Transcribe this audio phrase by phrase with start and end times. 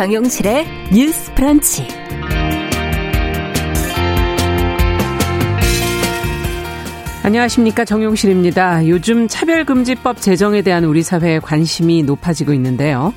[0.00, 1.86] 정용실의 뉴스 프런치.
[7.22, 8.88] 안녕하십니까 정용실입니다.
[8.88, 13.12] 요즘 차별금지법 제정에 대한 우리 사회의 관심이 높아지고 있는데요.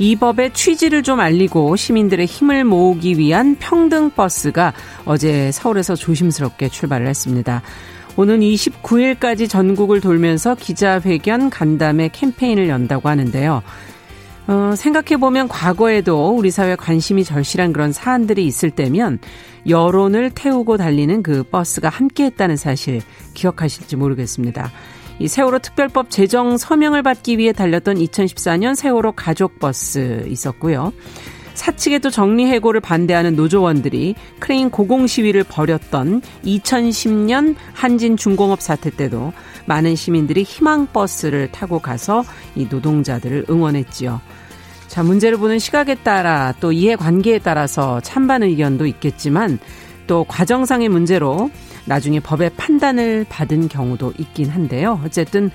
[0.00, 4.72] 이 법의 취지를 좀 알리고 시민들의 힘을 모으기 위한 평등 버스가
[5.04, 7.62] 어제 서울에서 조심스럽게 출발을 했습니다.
[8.16, 13.62] 오는 29일까지 전국을 돌면서 기자회견 간담회 캠페인을 연다고 하는데요.
[14.46, 19.18] 어, 생각해보면 과거에도 우리 사회 관심이 절실한 그런 사안들이 있을 때면
[19.68, 23.00] 여론을 태우고 달리는 그 버스가 함께 했다는 사실
[23.32, 24.70] 기억하실지 모르겠습니다.
[25.18, 30.92] 이 세월호 특별법 제정 서명을 받기 위해 달렸던 2014년 세월호 가족버스 있었고요.
[31.54, 39.32] 사측의 또 정리해고를 반대하는 노조원들이 크레인 고공 시위를 벌였던 2010년 한진 중공업 사태 때도
[39.66, 44.20] 많은 시민들이 희망버스를 타고 가서 이 노동자들을 응원했지요.
[44.88, 49.58] 자, 문제를 보는 시각에 따라 또 이해 관계에 따라서 찬반 의견도 있겠지만
[50.06, 51.50] 또 과정상의 문제로
[51.86, 55.00] 나중에 법의 판단을 받은 경우도 있긴 한데요.
[55.04, 55.50] 어쨌든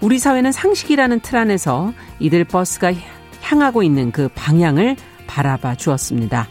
[0.00, 2.92] 우리 사회는 상식이라는 틀 안에서 이들 버스가
[3.40, 4.96] 향하고 있는 그 방향을
[5.26, 6.48] 바라봐 주었습니다.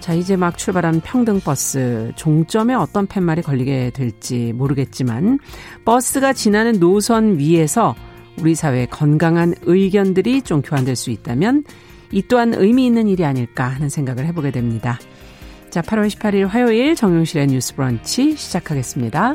[0.00, 2.12] 자, 이제 막 출발한 평등버스.
[2.16, 5.38] 종점에 어떤 팻말이 걸리게 될지 모르겠지만,
[5.84, 7.94] 버스가 지나는 노선 위에서
[8.38, 11.64] 우리 사회의 건강한 의견들이 좀 교환될 수 있다면,
[12.12, 14.98] 이 또한 의미 있는 일이 아닐까 하는 생각을 해보게 됩니다.
[15.68, 19.34] 자, 8월 18일 화요일 정용실의 뉴스 브런치 시작하겠습니다.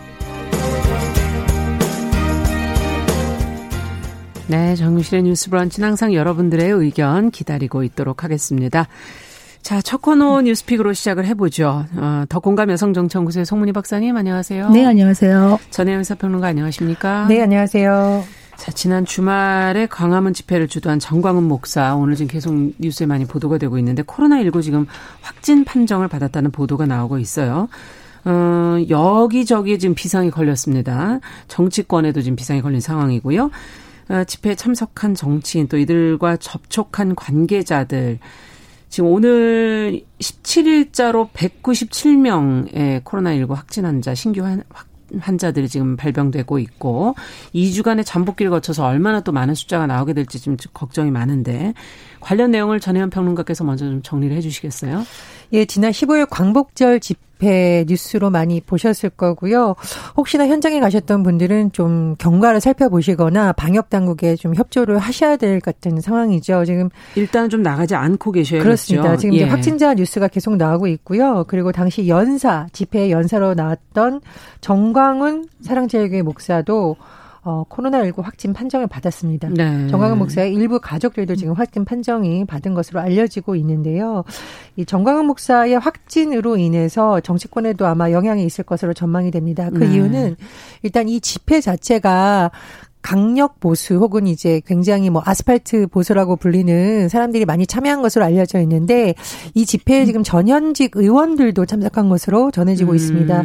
[4.51, 8.85] 네, 정유실의 뉴스 브런치는 항상 여러분들의 의견 기다리고 있도록 하겠습니다.
[9.61, 11.85] 자, 첫 코너 뉴스픽으로 시작을 해보죠.
[11.95, 14.71] 어, 더 공감 여성정치연구소의 송문희 박사님, 안녕하세요.
[14.71, 15.57] 네, 안녕하세요.
[15.69, 17.27] 전혜연 사평론가 안녕하십니까?
[17.29, 18.25] 네, 안녕하세요.
[18.57, 23.77] 자, 지난 주말에 광화문 집회를 주도한 정광훈 목사, 오늘 지금 계속 뉴스에 많이 보도가 되고
[23.77, 24.85] 있는데, 코로나19 지금
[25.21, 27.69] 확진 판정을 받았다는 보도가 나오고 있어요.
[28.25, 31.21] 어, 여기저기 지금 비상이 걸렸습니다.
[31.47, 33.49] 정치권에도 지금 비상이 걸린 상황이고요.
[34.11, 38.19] 어, 집회에 참석한 정치인 또 이들과 접촉한 관계자들
[38.89, 44.63] 지금 오늘 17일자로 197명의 코로나19 확진 환자 신규 환,
[45.17, 47.15] 환자들이 지금 발병되고 있고
[47.55, 51.73] 2주간의 잠복기를 거쳐서 얼마나 또 많은 숫자가 나오게 될지 좀 걱정이 많은데
[52.19, 55.05] 관련 내용을 전혜연 평론가께서 먼저 좀 정리를 해 주시겠어요?
[55.53, 59.75] 예, 지난 15일 광복절 집회 집회 뉴스로 많이 보셨을 거고요.
[60.15, 66.65] 혹시나 현장에 가셨던 분들은 좀 경과를 살펴보시거나 방역 당국에 좀 협조를 하셔야 될 같은 상황이죠.
[66.65, 68.63] 지금 일단 좀 나가지 않고 계셔야겠죠.
[68.63, 69.17] 그렇습니다.
[69.17, 69.43] 지금 예.
[69.43, 71.43] 확진자 뉴스가 계속 나오고 있고요.
[71.47, 74.21] 그리고 당시 연사 집회 연사로 나왔던
[74.61, 76.95] 정광훈 사랑제일교회 목사도
[77.43, 79.49] 어, 코로나19 확진 판정을 받았습니다.
[79.49, 79.87] 네.
[79.87, 84.23] 정광훈 목사의 일부 가족들도 지금 확진 판정이 받은 것으로 알려지고 있는데요.
[84.75, 89.69] 이 정광훈 목사의 확진으로 인해서 정치권에도 아마 영향이 있을 것으로 전망이 됩니다.
[89.71, 89.93] 그 네.
[89.93, 90.35] 이유는
[90.83, 92.51] 일단 이 집회 자체가
[93.01, 99.15] 강력 보수 혹은 이제 굉장히 뭐 아스팔트 보수라고 불리는 사람들이 많이 참여한 것으로 알려져 있는데
[99.53, 102.95] 이 집회에 지금 전현직 의원들도 참석한 것으로 전해지고 음.
[102.95, 103.43] 있습니다.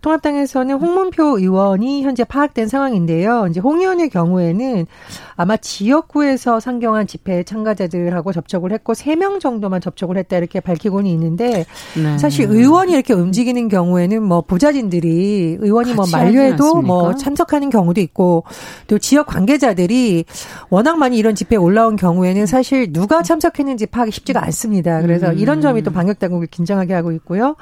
[0.00, 3.46] 통합당에서는 홍문표 의원이 현재 파악된 상황인데요.
[3.50, 4.86] 이제 홍 의원의 경우에는
[5.36, 11.64] 아마 지역구에서 상경한 집회 참가자들하고 접촉을 했고 3명 정도만 접촉을 했다 이렇게 밝히고는 있는데
[11.96, 12.18] 네.
[12.18, 18.44] 사실 의원이 이렇게 움직이는 경우에는 뭐 부자진들이 의원이 뭐 만료해도 뭐 참석하는 경우도 있고
[18.86, 20.24] 또 지역 관계자들이
[20.70, 25.00] 워낙 많이 이런 집회에 올라온 경우에는 사실 누가 참석했는지 파악이 쉽지가 않습니다.
[25.02, 25.38] 그래서 음.
[25.38, 27.56] 이런 점이 또 방역 당국을 긴장하게 하고 있고요.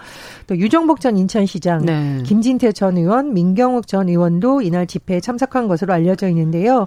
[0.46, 2.22] 또 유정복 전 인천시장, 네.
[2.24, 6.86] 김진태 전 의원, 민경욱 전 의원도 이날 집회에 참석한 것으로 알려져 있는데요.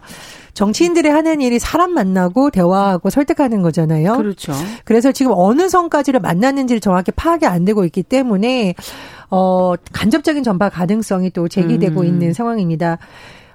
[0.54, 4.16] 정치인들이 하는 일이 사람 만나고 대화하고 설득하는 거잖아요.
[4.16, 4.54] 그렇죠.
[4.86, 8.74] 그래서 지금 어느 선까지를 만났는지를 정확히 파악이 안 되고 있기 때문에
[9.30, 12.06] 어 간접적인 전파 가능성이 또 제기되고 음.
[12.06, 13.00] 있는 상황입니다.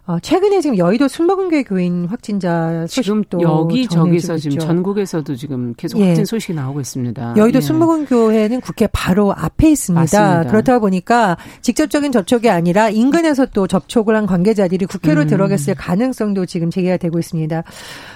[0.06, 6.06] 어, 최근에 지금 여의도 순복음교회 교인 확진자 지금 여기 저기서 지금 전국에서도 지금 계속 예.
[6.08, 7.34] 확진 소식이 나오고 있습니다.
[7.36, 7.60] 여의도 예.
[7.60, 10.00] 순복음교회는 국회 바로 앞에 있습니다.
[10.00, 10.50] 맞습니다.
[10.50, 15.26] 그렇다 보니까 직접적인 접촉이 아니라 인근에서 또 접촉을 한 관계자들이 국회로 음.
[15.26, 17.62] 들어갔을 가능성도 지금 제기가 되고 있습니다.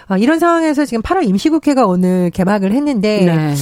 [0.09, 3.55] 어, 이런 상황에서 지금 8월 임시국회가 오늘 개막을 했는데 네.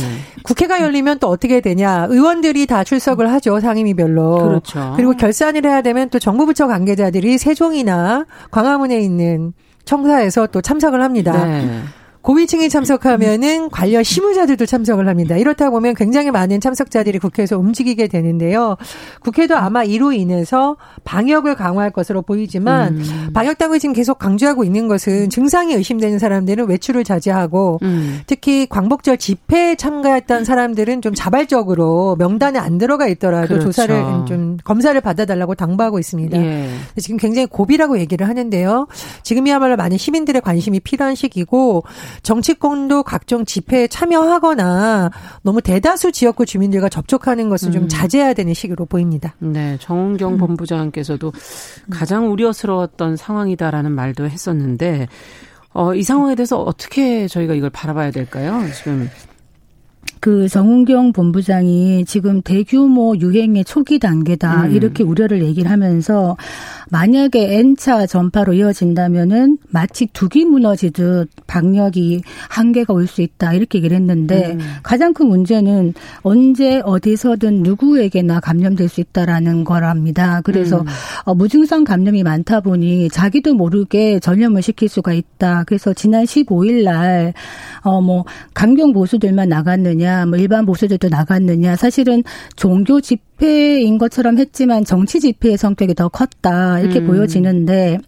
[0.45, 2.07] 국회가 열리면 또 어떻게 되냐?
[2.09, 4.49] 의원들이 다 출석을 하죠 상임위별로.
[4.49, 4.93] 그렇죠.
[4.97, 8.12] 그리고 결산을 해야 되면 또 정부 부처 관계자들이 세종이나
[8.51, 9.53] 광화문에 있는
[9.85, 11.45] 청사에서 또 참석을 합니다.
[11.45, 11.83] 네.
[12.23, 15.37] 고위층이 참석하면은 관련 실무자들도 참석을 합니다.
[15.37, 18.77] 이렇다 보면 굉장히 많은 참석자들이 국회에서 움직이게 되는데요.
[19.21, 23.31] 국회도 아마 이로 인해서 방역을 강화할 것으로 보이지만 음.
[23.35, 28.21] 방역 당국이 지금 계속 강조하고 있는 것은 증상이 의심되는 사람들은 외출을 자제하고 음.
[28.27, 33.67] 특히 광복절 집회에 참가했던 사람들은 좀 자발적으로 명단에 안 들어가 있더라도 그렇죠.
[33.67, 33.95] 조사를
[34.29, 36.39] 좀 검사를 받아달라고 당부하고 있습니다.
[36.39, 36.69] 예.
[36.99, 38.87] 지금 굉장히 고비라고 얘기를 하는데요.
[39.25, 41.83] 지금이야말로 많은 시민들의 관심이 필요한 시기고
[42.23, 45.11] 정치권도 각종 집회에 참여하거나
[45.43, 47.73] 너무 대다수 지역구 주민들과 접촉하는 것을 음.
[47.73, 49.35] 좀 자제해야 되는 시기로 보입니다.
[49.39, 50.39] 네, 정은경 음.
[50.39, 51.33] 본부장께서도
[51.91, 55.09] 가장 우려스러웠던 상황이다라는 말도 했었는데
[55.73, 58.63] 어, 이 상황에 대해서 어떻게 저희가 이걸 바라봐야 될까요?
[58.75, 59.09] 지금
[60.21, 64.73] 그 정은경 본부장이 지금 대규모 유행의 초기 단계다 음.
[64.73, 66.37] 이렇게 우려를 얘기를 하면서
[66.91, 74.53] 만약에 N차 전파로 이어진다면은 마치 두기 무너지듯 방역이 한계가 올 수 있다 이렇게 얘기를 했는데
[74.53, 74.61] 음.
[74.83, 75.93] 가장 큰 문제는
[76.23, 80.41] 언제 어디서든 누구에게나 감염될 수 있다라는 거랍니다.
[80.45, 80.87] 그래서 음.
[81.25, 85.65] 어, 무증상 감염이 많다 보니 자기도 모르게 전염을 시킬 수가 있다.
[85.65, 87.33] 그래서 지난 15일 날
[87.85, 88.25] 어 뭐
[88.55, 91.77] 강경 보수들만 나갔느냐, 뭐 일반 보수들도 나갔느냐.
[91.77, 92.23] 사실은
[92.57, 96.81] 종교 집회인 것처럼 했지만 정치 집회의 성격이 더 컸다.
[96.83, 97.07] 이렇게 음.
[97.07, 97.99] 보여지는데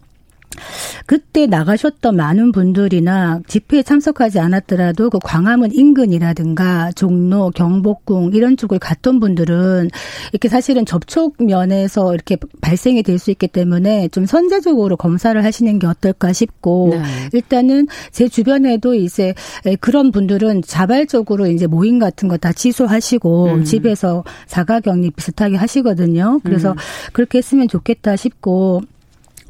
[1.06, 9.20] 그때 나가셨던 많은 분들이나 집회에 참석하지 않았더라도 그 광화문 인근이라든가 종로, 경복궁 이런 쪽을 갔던
[9.20, 9.90] 분들은
[10.32, 15.86] 이렇게 사실은 접촉 면에서 이렇게 발생이 될 수 있기 때문에 좀 선제적으로 검사를 하시는 게
[15.86, 17.02] 어떨까 싶고 네.
[17.32, 19.34] 일단은 제 주변에도 이제
[19.80, 23.64] 그런 분들은 자발적으로 이제 모임 같은 거 다 취소하시고 음.
[23.64, 26.40] 집에서 자가격리 비슷하게 하시거든요.
[26.44, 26.76] 그래서 음.
[27.12, 28.82] 그렇게 했으면 좋겠다 싶고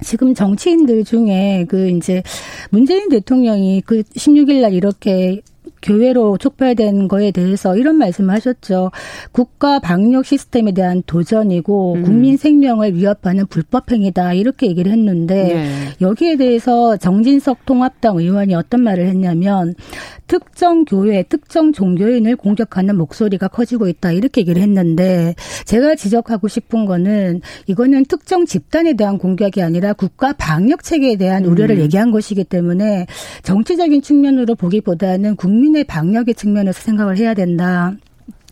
[0.05, 2.23] 지금 정치인들 중에 그 이제
[2.71, 5.41] 문재인 대통령이 그 16일 날 이렇게
[5.85, 8.91] 교회로 촉발된 거에 대해서 이런 말씀을 하셨죠.
[9.33, 12.03] 국가 방역 시스템에 대한 도전이고 음.
[12.03, 15.67] 국민 생명을 위협하는 불법 행위다 이렇게 얘기를 했는데 네.
[16.01, 19.75] 여기에 대해서 정진석 통합당 의원이 어떤 말을 했냐면
[20.27, 25.35] 특정 교회, 특정 종교인을 공격하는 목소리가 커지고 있다 이렇게 얘기를 했는데
[25.65, 31.77] 제가 지적하고 싶은 거는 이거는 특정 집단에 대한 공격이 아니라 국가 방역 체계에 대한 우려를
[31.77, 31.81] 음.
[31.83, 33.07] 얘기한 것이기 때문에
[33.43, 37.95] 정치적인 측면으로 보기보다는 국민의 방역의 측면에서 생각을 해야 된다.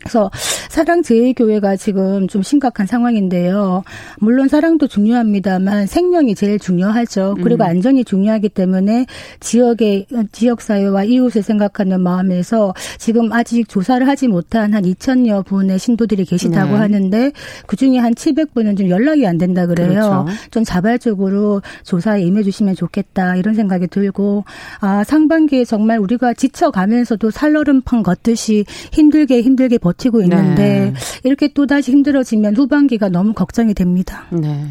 [0.03, 0.29] 그래서
[0.69, 3.83] 사랑 제일교회가 지금 좀 심각한 상황인데요.
[4.19, 7.35] 물론 사랑도 중요합니다만 생명이 제일 중요하죠.
[7.41, 7.69] 그리고 음.
[7.69, 9.05] 안전이 중요하기 때문에
[9.39, 16.25] 지역의 지역 사회와 이웃을 생각하는 마음에서 지금 아직 조사를 하지 못한 한 2천여 분의 신도들이
[16.25, 16.77] 계시다고 네.
[16.79, 17.31] 하는데
[17.65, 19.87] 그 중에 한 700분은 좀 연락이 안 된다 그래요.
[19.87, 20.25] 그렇죠.
[20.51, 24.43] 좀 자발적으로 조사에 임해 주시면 좋겠다 이런 생각이 들고
[24.81, 30.93] 아 상반기에 정말 우리가 지쳐가면서도 살얼음판 걷듯이 힘들게 힘들게 버 버티고 있는데 네.
[31.23, 34.25] 이렇게 또 다시 힘들어지면 후반기가 너무 걱정이 됩니다.
[34.31, 34.65] 네.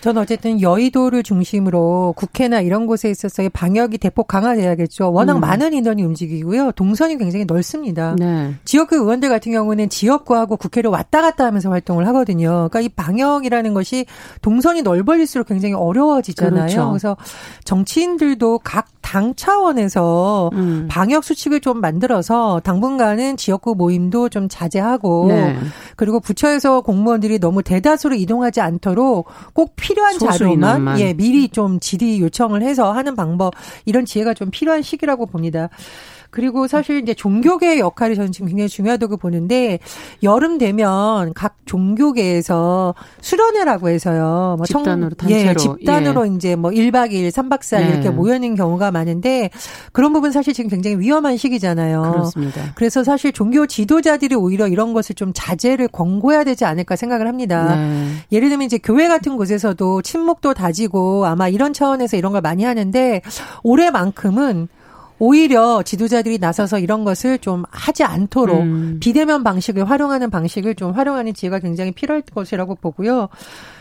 [0.00, 5.12] 저는 어쨌든 여의도를 중심으로 국회나 이런 곳에 있어서의 방역이 대폭 강화돼야겠죠.
[5.12, 5.40] 워낙 음.
[5.40, 6.72] 많은 인원이 움직이고요.
[6.72, 8.16] 동선이 굉장히 넓습니다.
[8.18, 8.54] 네.
[8.64, 12.68] 지역구 의원들 같은 경우는 지역구하고 국회를 왔다 갔다 하면서 활동을 하거든요.
[12.70, 14.06] 그러니까 이 방역이라는 것이
[14.40, 16.66] 동선이 넓어질수록 굉장히 어려워지잖아요.
[16.66, 16.88] 그렇죠.
[16.88, 17.16] 그래서
[17.64, 20.86] 정치인들도 각당 차원에서 음.
[20.90, 25.56] 방역 수칙을 좀 만들어서 당분간은 지역구 모임도 좀 자제하고 네.
[25.96, 32.62] 그리고 부처에서 공무원들이 너무 대다수로 이동하지 않도록 꼭 필요한 자료만 예 미리 좀 질의 요청을
[32.62, 33.54] 해서 하는 방법
[33.84, 35.68] 이런 지혜가 좀 필요한 시기라고 봅니다.
[36.30, 39.78] 그리고 사실 이제 종교계의 역할이 저는 지금 굉장히 중요하다고 보는데
[40.22, 44.54] 여름 되면 각 종교계에서 수련회라고 해서요.
[44.56, 46.34] 뭐 집단으로 청, 단체로 예, 집단으로 예.
[46.34, 47.88] 이제 뭐 1박 2일, 3박 4일 네.
[47.90, 49.50] 이렇게 모여 있는 경우가 많은데
[49.92, 52.02] 그런 부분 사실 지금 굉장히 위험한 시기잖아요.
[52.12, 52.72] 그렇습니다.
[52.76, 57.76] 그래서 사실 종교 지도자들이 오히려 이런 것을 좀 자제를 권고해야 되지 않을까 생각을 합니다.
[57.76, 58.10] 네.
[58.32, 63.22] 예를 들면 이제 교회 같은 곳에서도 침묵도 다지고 아마 이런 차원에서 이런 걸 많이 하는데
[63.62, 64.68] 올해만큼은
[65.20, 68.96] 오히려 지도자들이 나서서 이런 것을 좀 하지 않도록 음.
[69.00, 73.28] 비대면 방식을 활용하는 방식을 좀 활용하는 지혜가 굉장히 필요할 것이라고 보고요.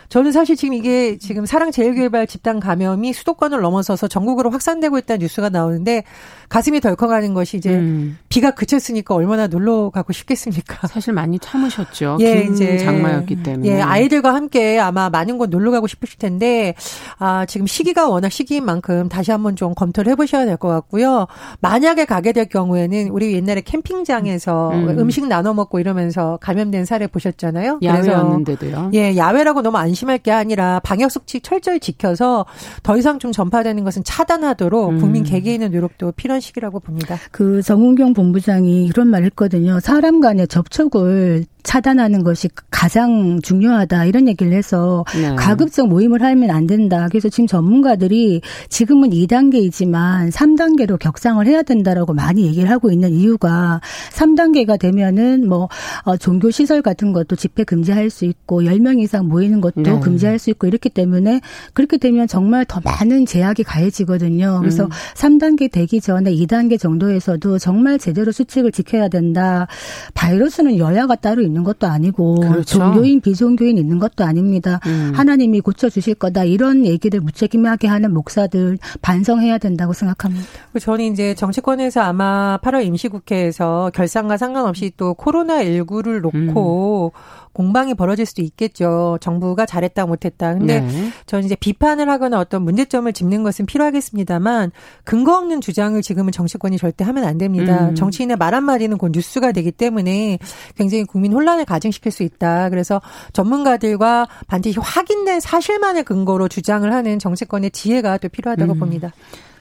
[0.09, 6.03] 저는 사실 지금 이게 지금 사랑제일개발 집단 감염이 수도권을 넘어서서 전국으로 확산되고 있다는 뉴스가 나오는데
[6.49, 8.17] 가슴이 덜컥하는 것이 이제 음.
[8.27, 10.87] 비가 그쳤으니까 얼마나 놀러 가고 싶겠습니까?
[10.87, 12.17] 사실 많이 참으셨죠.
[12.21, 13.67] 예, 긴 이제 장마였기 때문에.
[13.69, 16.73] 예, 아이들과 함께 아마 많은 곳 놀러 가고 싶으실 텐데
[17.19, 21.27] 아, 지금 시기가 워낙 시기인 만큼 다시 한번 좀 검토를 해 보셔야 될 것 같고요.
[21.61, 25.09] 만약에 가게 될 경우에는 우리 옛날에 캠핑장에서 음.
[25.09, 27.79] 식 나눠 먹고 이러면서 감염된 사례 보셨잖아요.
[27.83, 28.91] 야외였는데도요.
[28.93, 32.45] 예, 야외라고 너무 안심 할 게 아니라 방역 수칙 철저히 지켜서
[32.83, 34.99] 더 이상 좀 전파되는 것은 차단하도록 음.
[34.99, 37.17] 국민 개개인의 노력도 필요한 시기라고 봅니다.
[37.31, 39.79] 그 정은경 본부장이 이런 말 했거든요.
[39.79, 45.35] 사람 간의 접촉을 차단하는 것이 가장 중요하다 이런 얘기를 해서 네.
[45.35, 47.07] 가급적 모임을 하면 안 된다.
[47.09, 54.79] 그래서 지금 전문가들이 지금은 2단계이지만 3단계로 격상을 해야 된다라고 많이 얘기를 하고 있는 이유가 3단계가
[54.79, 55.67] 되면은 뭐
[56.03, 59.99] 어, 종교 시설 같은 것도 집회 금지할 수 있고 10명 이상 모이는 것도 네.
[59.99, 61.41] 금지할 수 있고 이렇기 때문에
[61.73, 64.59] 그렇게 되면 정말 더 많은 제약이 가해지거든요.
[64.61, 64.89] 그래서 음.
[65.15, 69.67] 3단계 되기 전에 2단계 정도에서도 정말 제대로 수칙을 지켜야 된다.
[70.13, 72.79] 바이러스는 여야가 따로 있는 것도 아니고 그렇죠.
[72.79, 74.79] 종교인 비종교인 있는 것도 아닙니다.
[74.85, 75.11] 음.
[75.15, 80.45] 하나님이 고쳐 주실 거다 이런 얘기를 무책임하게 하는 목사들 반성해야 된다고 생각합니다.
[80.79, 87.38] 저는 이제 정치권에서 아마 8월 임시국회에서 결산과 상관없이 또 코로나 19를 놓고 음.
[87.53, 89.17] 공방이 벌어질 수도 있겠죠.
[89.21, 90.53] 정부가 잘했다 못했다.
[90.53, 91.11] 근데 네.
[91.25, 94.71] 저는 이제 비판을 하거나 어떤 문제점을 짚는 것은 필요하겠습니다만
[95.03, 97.89] 근거 없는 주장을 지금은 정치권이 절대 하면 안 됩니다.
[97.89, 97.95] 음.
[97.95, 100.39] 정치인의 말 한마디는 곧 뉴스가 되기 때문에
[100.75, 102.69] 굉장히 국민 혼란을 가중시킬 수 있다.
[102.69, 103.01] 그래서
[103.33, 108.79] 전문가들과 반드시 확인된 사실만을 근거로 주장을 하는 정치권의 지혜가 또 필요하다고 음.
[108.79, 109.11] 봅니다.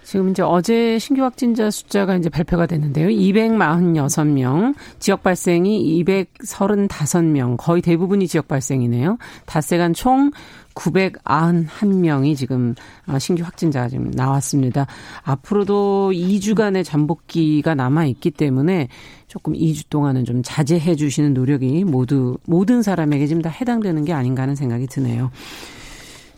[0.09, 3.09] 지금 이제 어제 신규 확진자 숫자가 이제 발표가 됐는데요.
[3.09, 9.19] 246명, 지역 발생이 235명, 거의 대부분이 지역 발생이네요.
[9.45, 10.31] 닷새간 총
[10.75, 12.75] 991명이 지금
[13.07, 14.87] 어, 신규 확진자가 지금 나왔습니다.
[15.25, 18.89] 앞으로도 2주간의 잠복기가 남아 있기 때문에
[19.27, 24.41] 조금 2주 동안은 좀 자제해 주시는 노력이 모두 모든 사람에게 지금 다 해당되는 게 아닌가
[24.41, 25.31] 하는 생각이 드네요.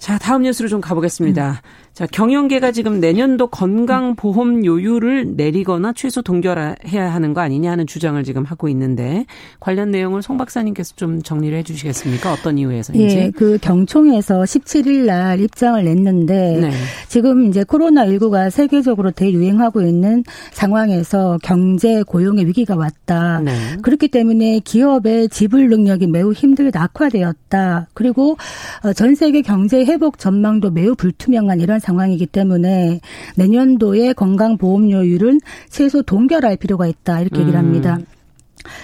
[0.01, 1.51] 자, 다음 뉴스로 좀 가보겠습니다.
[1.51, 1.90] 음.
[1.93, 8.45] 자, 경영계가 지금 내년도 건강보험 요율을 내리거나 최소 동결해야 하는 거 아니냐 하는 주장을 지금
[8.45, 9.27] 하고 있는데
[9.59, 12.33] 관련 내용을 송 박사님께서 좀 정리를 해 주시겠습니까?
[12.33, 13.17] 어떤 이유에서인지.
[13.17, 16.71] 예, 그 경총에서 17일 날 입장을 냈는데 네.
[17.09, 23.41] 지금 이제 코로나19가 세계적으로 대유행하고 있는 상황에서 경제 고용의 위기가 왔다.
[23.41, 23.53] 네.
[23.83, 27.89] 그렇기 때문에 기업의 지불 능력이 매우 힘들게 악화되었다.
[27.93, 28.39] 그리고
[28.85, 33.01] 어, 전 세계 경제 회복 전망도 매우 불투명한 이런 상황 이기 때문에
[33.37, 37.65] 내년도의 건강보험료율은 최소 동결할 필요가 있다 이렇게 얘기를 음.
[37.65, 37.97] 합니다.
[38.01, 38.07] 음.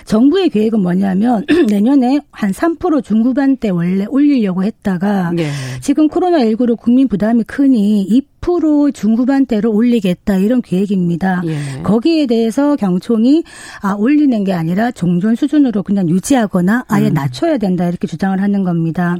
[0.04, 5.50] 정부의 계획은 뭐냐면 내년에 한 3% 중후반대 원래 올리려고 했다가 네.
[5.80, 8.08] 지금 코로나19로 국민 부담이 크니
[8.40, 11.42] 2% 중후반대로 올리겠다 이런 계획입니다.
[11.46, 11.82] 예.
[11.82, 13.44] 거기에 대해서 경총이
[13.82, 17.14] 아 올리는 게 아니라 종전 수준으로 그냥 유지하거나 아예 음.
[17.14, 19.16] 낮춰야 된다 이렇게 주장을 하는 겁니다.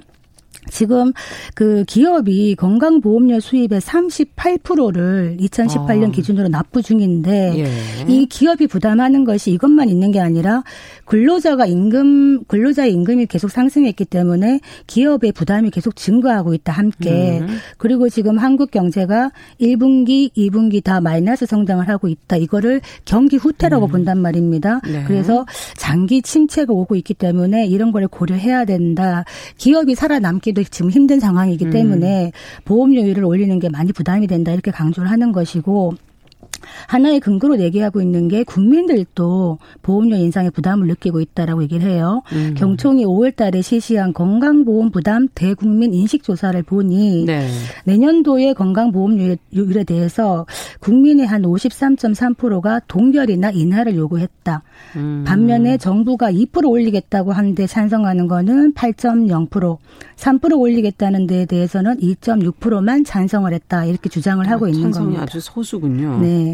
[0.71, 1.13] 지금
[1.55, 6.11] 그 기업이 건강보험료 수입의 38%를 2018년 어.
[6.13, 8.13] 기준으로 납부 중인데 예.
[8.13, 10.63] 이 기업이 부담하는 것이 이것만 있는 게 아니라
[11.05, 17.59] 근로자가 임금 근로자의 임금이 계속 상승했기 때문에 기업의 부담이 계속 증가하고 있다 함께 음.
[17.79, 19.31] 그리고 지금 한국 경제가
[19.61, 22.37] 1분기, 2분기 다 마이너스 성장을 하고 있다.
[22.37, 23.91] 이거를 경기 후퇴라고 음.
[23.91, 24.81] 본단 말입니다.
[24.85, 25.05] 네.
[25.07, 25.47] 그래서
[25.77, 29.25] 장기 침체가 오고 있기 때문에 이런 걸 고려해야 된다.
[29.59, 31.71] 기업이 살아남기 도 지금 힘든 상황이기 음.
[31.71, 32.33] 때문에
[32.65, 34.53] 보험료율을 올리는 게 많이 부담이 된다.
[34.53, 35.95] 이렇게 강조를 하는 것이고
[36.87, 42.23] 하나의 근거로 얘기하고 있는 게 국민들도 보험료 인상에 부담을 느끼고 있다라고 얘기를 해요.
[42.33, 42.55] 음.
[42.57, 47.49] 경총이 5월 달에 실시한 건강보험 부담 대국민 인식 조사를 보니 네.
[47.85, 50.47] 내년도의 건강보험료율에 대해서
[50.81, 54.63] 국민의 한 53.3%가 동결이나 인하를 요구했다.
[54.97, 55.25] 음.
[55.27, 59.79] 반면에 정부가 2% 올리겠다고 하는데 찬성하는 거는 8.0%,
[60.17, 63.85] 3% 올리겠다는 데에 대해서는 2.6%만 찬성을 했다.
[63.85, 65.23] 이렇게 주장을 하고 아, 있는 겁니다.
[65.23, 66.21] 아주 소수군요.
[66.21, 66.46] 네.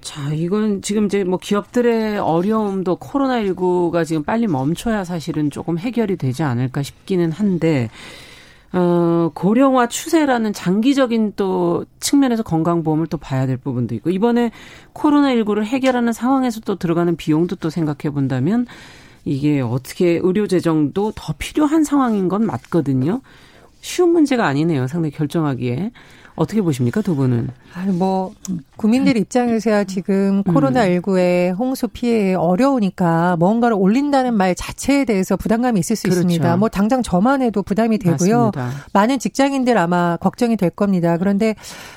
[0.00, 6.42] 자, 이건 지금 이제 뭐 기업들의 어려움도 코로나19가 지금 빨리 멈춰야 사실은 조금 해결이 되지
[6.42, 7.88] 않을까 싶기는 한데,
[8.72, 14.50] 어, 고령화 추세라는 장기적인 또 측면에서 건강보험을 또 봐야 될 부분도 있고, 이번에
[14.92, 18.66] 코로나19를 해결하는 상황에서 또 들어가는 비용도 또 생각해 본다면,
[19.24, 23.20] 이게 어떻게 의료 재정도 더 필요한 상황인 건 맞거든요.
[23.82, 24.88] 쉬운 문제가 아니네요.
[24.88, 25.92] 상당히 결정하기에.
[26.34, 27.48] 어떻게 보십니까 두 분은?
[27.74, 28.32] 아니 뭐
[28.76, 30.52] 국민들 입장에서야 지금 음.
[30.52, 36.20] 코로나 19의 홍수 피해에 어려우니까 뭔가를 올린다는 말 자체에 대해서 부담감이 있을 수 그렇죠.
[36.20, 36.56] 있습니다.
[36.56, 38.50] 뭐 당장 저만 해도 부담이 되고요.
[38.54, 38.70] 맞습니다.
[38.92, 41.16] 많은 직장인들 아마 걱정이 될 겁니다.
[41.18, 41.54] 그런데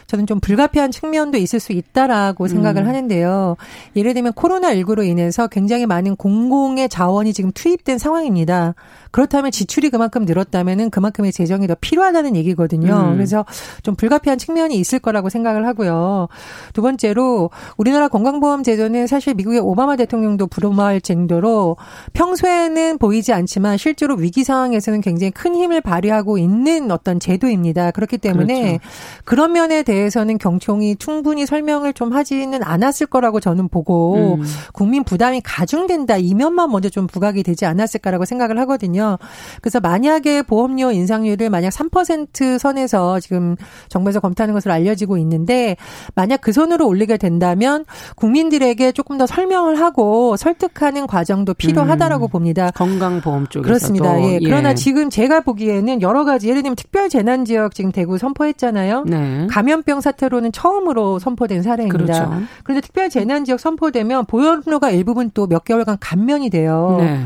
[0.07, 2.87] 저는 좀 불가피한 측면도 있을 수 있다라고 생각을 음.
[2.87, 3.55] 하는데요.
[3.95, 8.75] 예를 들면 코로나 19로 인해서 굉장히 많은 공공의 자원이 지금 투입된 상황입니다.
[9.15, 13.11] 그렇다면 지출이 그만큼 늘었다면은 그만큼의 재정이 더 필요하다는 얘기거든요.
[13.11, 13.13] 음.
[13.13, 13.45] 그래서
[13.81, 16.27] 좀 불가피한 측면이 있을 거라고 생각을 하고요.
[16.73, 21.77] 두 번째로 우리나라 건강보험 제도는 사실 미국의 오바마 대통령도 부름할 정도로
[22.11, 27.91] 평소에는 보이지 않지만 실제로 위기 상황에서는 굉장히 큰 힘을 발휘하고 있는 어떤 제도입니다.
[27.91, 28.79] 그렇기 때문에 그렇죠.
[29.23, 34.43] 그런 면에 대해서는 경총이 충분히 설명을 좀 하지는 않았을 거라고 저는 보고 음.
[34.73, 39.04] 국민 부담이 가중된다 이 면만 먼저 좀 부각이 되지 않았을까라고 생각을 하거든요.
[39.05, 39.17] 있거든요.
[39.61, 43.55] 그래서 만약에 보험료 인상률을 만약 3% 선에서 지금
[43.89, 45.77] 정부에서 검토하는 것으로 알려지고 있는데
[46.15, 47.85] 만약 그 선으로 올리게 된다면
[48.15, 52.71] 국민들에게 조금 더 설명을 하고 설득하는 과정도 필요하다라고 음, 봅니다.
[52.71, 54.19] 건강보험 쪽에서 그렇습니다.
[54.21, 54.33] 예.
[54.35, 54.39] 예.
[54.43, 59.03] 그러나 지금 제가 보기에는 여러 가지 예를 들면 특별 재난 지역 지금 대구 선포했잖아요.
[59.07, 59.47] 네.
[59.49, 61.97] 감염병 사태로는 처음으로 선포된 사례입니다.
[61.97, 62.41] 그렇죠.
[62.63, 66.97] 그런데 특별 재난 지역 선포되면 보험료가 일부분 또 몇 개월간 감면이 돼요.
[66.99, 67.19] 네.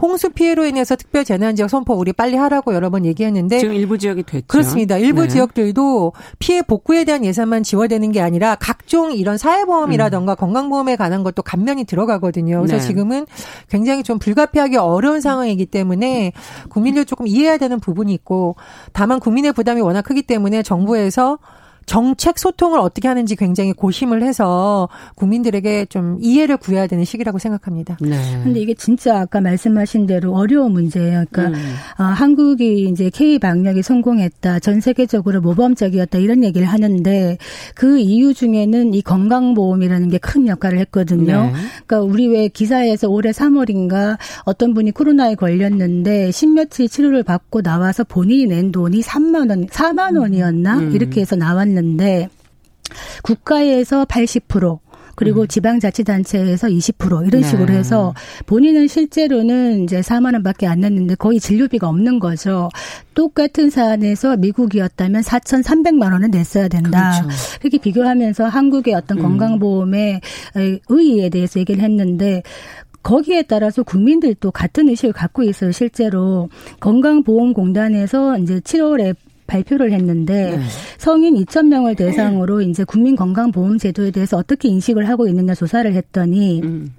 [0.00, 4.22] 홍수 피해로 인해서 특별 재난지역 선포 우리 빨리 하라고 여러 번 얘기했는데 지금 일부 지역이
[4.24, 4.46] 됐죠.
[4.46, 4.96] 그렇습니다.
[4.98, 5.28] 일부 네.
[5.28, 10.36] 지역들도 피해 복구에 대한 예산만 지원되는 게 아니라 각종 이런 사회보험이라던가 음.
[10.36, 12.58] 건강보험에 관한 것도 감면이 들어가거든요.
[12.60, 12.82] 그래서 네.
[12.82, 13.26] 지금은
[13.68, 16.32] 굉장히 좀 불가피하기 어려운 상황이기 때문에
[16.68, 18.56] 국민들 조금 이해해야 되는 부분이 있고
[18.92, 21.38] 다만 국민의 부담이 워낙 크기 때문에 정부에서
[21.86, 27.96] 정책 소통을 어떻게 하는지 굉장히 고심을 해서 국민들에게 좀 이해를 구해야 되는 시기라고 생각합니다.
[28.00, 28.40] 네.
[28.42, 31.24] 근데 이게 진짜 아까 말씀하신 대로 어려운 문제예요.
[31.30, 31.74] 그러니까 음.
[31.98, 37.38] 어, 한국이 이제 K 방역이 성공했다, 전 세계적으로 모범적이었다 이런 얘기를 하는데
[37.74, 41.44] 그 이유 중에는 이 건강보험이라는 게 큰 역할을 했거든요.
[41.44, 41.52] 네.
[41.86, 48.46] 그러니까 우리 왜 기사에서 올해 3월인가 어떤 분이 코로나에 걸렸는데 십몇일 치료를 받고 나와서 본인이
[48.46, 50.92] 낸 돈이 3만 원, 4만 원이었나 음.
[50.92, 52.28] 이렇게 해서 나왔는데 했는데
[53.22, 54.78] 국가에서 80%
[55.16, 55.48] 그리고 음.
[55.48, 57.48] 지방자치단체에서 20% 이런 네.
[57.48, 58.14] 식으로 해서
[58.46, 62.68] 본인은 실제로는 이제 4만 원밖에 안 냈는데 거의 진료비가 없는 거죠.
[63.14, 67.22] 똑같은 사안에서 미국이었다면 4,300만 원은 냈어야 된다.
[67.22, 67.36] 그렇죠.
[67.60, 69.22] 그렇게 비교하면서 한국의 어떤 음.
[69.22, 70.20] 건강보험의
[70.88, 72.42] 의의에 대해서 얘기를 했는데
[73.02, 75.70] 거기에 따라서 국민들도 같은 의식을 갖고 있어요.
[75.72, 76.48] 실제로
[76.80, 79.14] 건강보험공단에서 이제 7월에
[79.46, 80.62] 발표를 했는데 네.
[80.98, 86.94] 성인 2천 명을 대상으로 이제 국민건강보험 제도에 대해서 어떻게 인식을 하고 있느냐 조사를 했더니 음.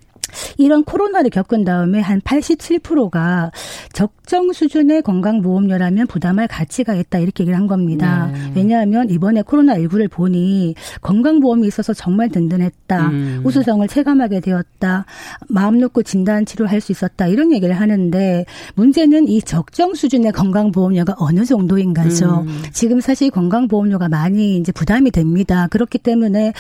[0.57, 3.51] 이런 코로나를 겪은 다음에 한 87%가
[3.93, 8.31] 적정 수준의 건강보험료라면 부담할 가치가 있다 이렇게 얘기를 한 겁니다.
[8.31, 8.51] 네.
[8.55, 13.09] 왜냐하면 이번에 코로나19를 보니 건강보험이 있어서 정말 든든했다.
[13.09, 13.41] 음.
[13.43, 15.05] 우수성을 체감하게 되었다.
[15.49, 17.27] 마음 놓고 진단 치료할 수 있었다.
[17.27, 22.45] 이런 얘기를 하는데 문제는 이 적정 수준의 건강보험료가 어느 정도인가죠.
[22.47, 22.63] 음.
[22.71, 25.67] 지금 사실 건강보험료가 많이 이제 부담이 됩니다.
[25.69, 26.53] 그렇기 때문에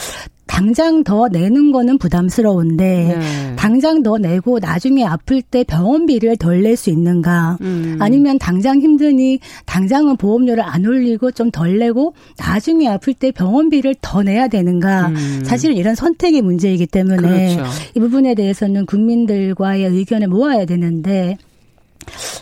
[0.47, 3.55] 당장 더 내는 거는 부담스러운데 네.
[3.55, 7.97] 당장 더 내고 나중에 아플 때 병원비를 덜 낼 수 있는가 음.
[7.99, 14.23] 아니면 당장 힘드니 당장은 보험료를 안 올리고 좀 덜 내고 나중에 아플 때 병원비를 더
[14.23, 15.41] 내야 되는가 음.
[15.43, 17.71] 사실은 이런 선택의 문제이기 때문에 그렇죠.
[17.95, 21.37] 이 부분에 대해서는 국민들과의 의견을 모아야 되는데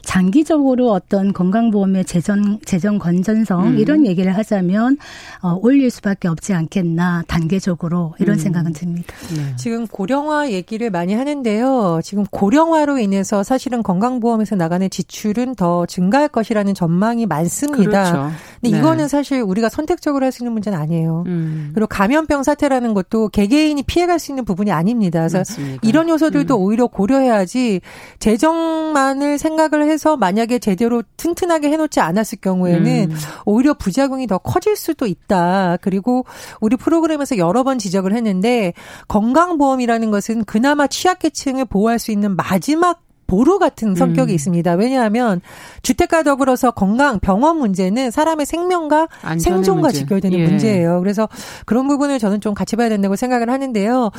[0.02, 3.78] 장기적으로 어떤 건강보험의 재정 재정 건전성 음.
[3.80, 4.97] 이런 얘기를 하자면
[5.41, 8.39] 어, 올릴 수밖에 없지 않겠나 단계적으로 이런 음.
[8.39, 9.15] 생각은 듭니다.
[9.36, 9.56] 네.
[9.56, 12.02] 지금 고령화 얘기를 많이 하는데요.
[12.04, 18.12] 지금 고령화로 인해서 사실은 건강보험에서 나가는 지출은 더 증가할 것이라는 전망이 많습니다.
[18.12, 18.32] 그렇죠.
[18.62, 18.80] 근데 네.
[18.80, 21.23] 이거는 사실 우리가 선택적으로 할 수 있는 문제는 아니에요.
[21.28, 21.71] 음.
[21.73, 25.19] 그리고 감염병 사태라는 것도 개개인이 피해갈 수 있는 부분이 아닙니다.
[25.19, 25.88] 그래서 맞습니다.
[25.88, 26.62] 이런 요소들도 음.
[26.62, 27.80] 오히려 고려해야지
[28.19, 33.16] 재정만을 생각 을 해서 만약에 제대로 튼튼하게 해놓지 않았을 경우에는 음.
[33.46, 35.78] 오히려 부작용이 더 커질 수도 있다.
[35.82, 36.26] 그리고
[36.60, 38.74] 우리 프로그램에서 여러 번 지적을 했는데
[39.08, 43.02] 건강보험이라는 것은 그나마 취약계층을 보호할 수 있는 마지막
[43.34, 44.36] 보루 같은 성격이 음.
[44.36, 44.74] 있습니다.
[44.74, 45.41] 왜냐하면
[45.82, 49.08] 주택과 더불어서 건강, 병원 문제는 사람의 생명과
[49.39, 49.98] 생존과 문제.
[49.98, 50.46] 직결되는 예.
[50.46, 51.00] 문제예요.
[51.00, 51.28] 그래서
[51.65, 54.12] 그런 부분을 저는 좀 같이 봐야 된다고 생각을 하는데요.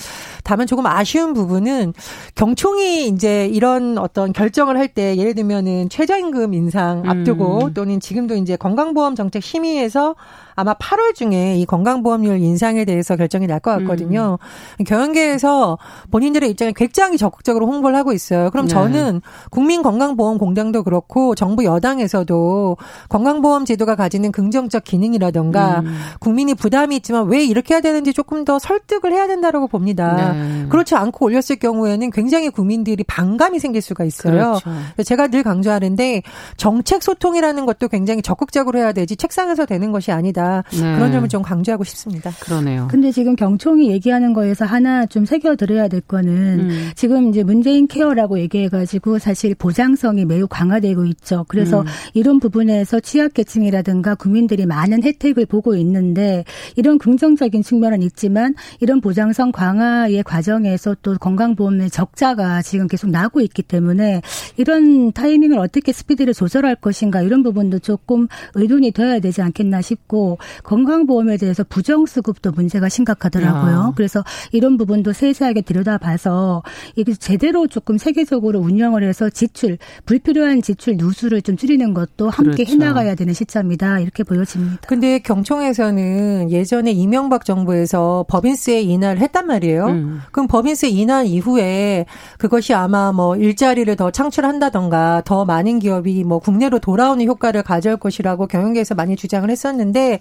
[0.42, 1.92] 다만 조금 아쉬운 부분은
[2.34, 7.74] 경총이 이제 이런 어떤 결정을 할 때 예를 들면은 최저임금 인상 앞두고 음.
[7.74, 10.14] 또는 지금도 이제 건강보험 정책 심의에서
[10.54, 14.38] 아마 8월 중에 이 건강보험료 인상에 대해서 결정이 날 것 같거든요.
[14.78, 14.84] 음.
[14.84, 15.78] 경영계에서
[16.10, 18.50] 본인들의 입장에 굉장히 적극적으로 홍보를 하고 있어요.
[18.50, 18.74] 그럼 네.
[18.74, 22.76] 저는 국민건강보험공단도 그렇고 정부 여당에서도
[23.08, 25.96] 건강보험 제도가 가지는 긍정적 기능이라던가 음.
[26.20, 30.32] 국민이 부담이 있지만 왜 이렇게 해야 되는지 조금 더 설득을 해야 된다라고 봅니다.
[30.32, 30.66] 네.
[30.68, 34.58] 그렇지 않고 올렸을 경우에는 굉장히 국민들이 반감이 생길 수가 있어요.
[34.60, 34.70] 그렇죠.
[35.04, 36.22] 제가 늘 강조하는데
[36.58, 40.43] 정책 소통이라는 것도 굉장히 적극적으로 해야 되지 책상에서 되는 것이 아니다.
[40.72, 40.94] 네.
[40.96, 42.30] 그런 점을 좀 강조하고 싶습니다.
[42.40, 42.88] 그러네요.
[42.90, 46.90] 근데 지금 경총이 얘기하는 거에서 하나 좀 새겨들어야 될 거는 음.
[46.94, 51.44] 지금 이제 문재인 케어라고 얘기해가지고 사실 보장성이 매우 강화되고 있죠.
[51.48, 51.86] 그래서 음.
[52.14, 56.44] 이런 부분에서 취약계층이라든가 국민들이 많은 혜택을 보고 있는데
[56.76, 63.62] 이런 긍정적인 측면은 있지만 이런 보장성 강화의 과정에서 또 건강보험의 적자가 지금 계속 나고 있기
[63.62, 64.22] 때문에
[64.56, 71.36] 이런 타이밍을 어떻게 스피드를 조절할 것인가 이런 부분도 조금 의논이 되어야 되지 않겠나 싶고 건강보험에
[71.36, 73.72] 대해서 부정 수급도 문제가 심각하더라고요.
[73.72, 73.92] 야.
[73.96, 76.62] 그래서 이런 부분도 세세하게 들여다봐서
[76.96, 82.72] 이게 제대로 조금 세계적으로 운영을 해서 지출 불필요한 지출 누수를 좀 줄이는 것도 함께 그렇죠.
[82.72, 84.78] 해나가야 되는 시점이다 이렇게 보여집니다.
[84.86, 89.86] 근데 경총에서는 예전에 이명박 정부에서 법인세 인하를 했단 말이에요.
[89.86, 90.20] 음.
[90.32, 92.06] 그럼 법인세 인하 이후에
[92.38, 98.46] 그것이 아마 뭐 일자리를 더 창출한다던가 더 많은 기업이 뭐 국내로 돌아오는 효과를 가져올 것이라고
[98.46, 100.18] 경영계에서 많이 주장을 했었는데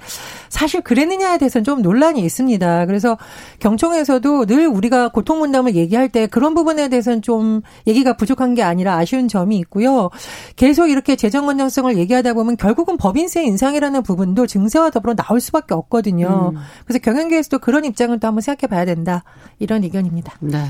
[0.49, 2.85] 사실 그랬느냐에 대해서는 좀 논란이 있습니다.
[2.85, 3.17] 그래서
[3.59, 8.95] 경총에서도 늘 우리가 고통 분담을 얘기할 때 그런 부분에 대해서는 좀 얘기가 부족한 게 아니라
[8.95, 10.09] 아쉬운 점이 있고요.
[10.55, 16.51] 계속 이렇게 재정 건전성을 얘기하다 보면 결국은 법인세 인상이라는 부분도 증세와 더불어 나올 수밖에 없거든요.
[16.53, 16.59] 음.
[16.85, 19.23] 그래서 경영계에서도 그런 입장을 또 한번 생각해 봐야 된다.
[19.59, 20.33] 이런 의견입니다.
[20.39, 20.63] 네.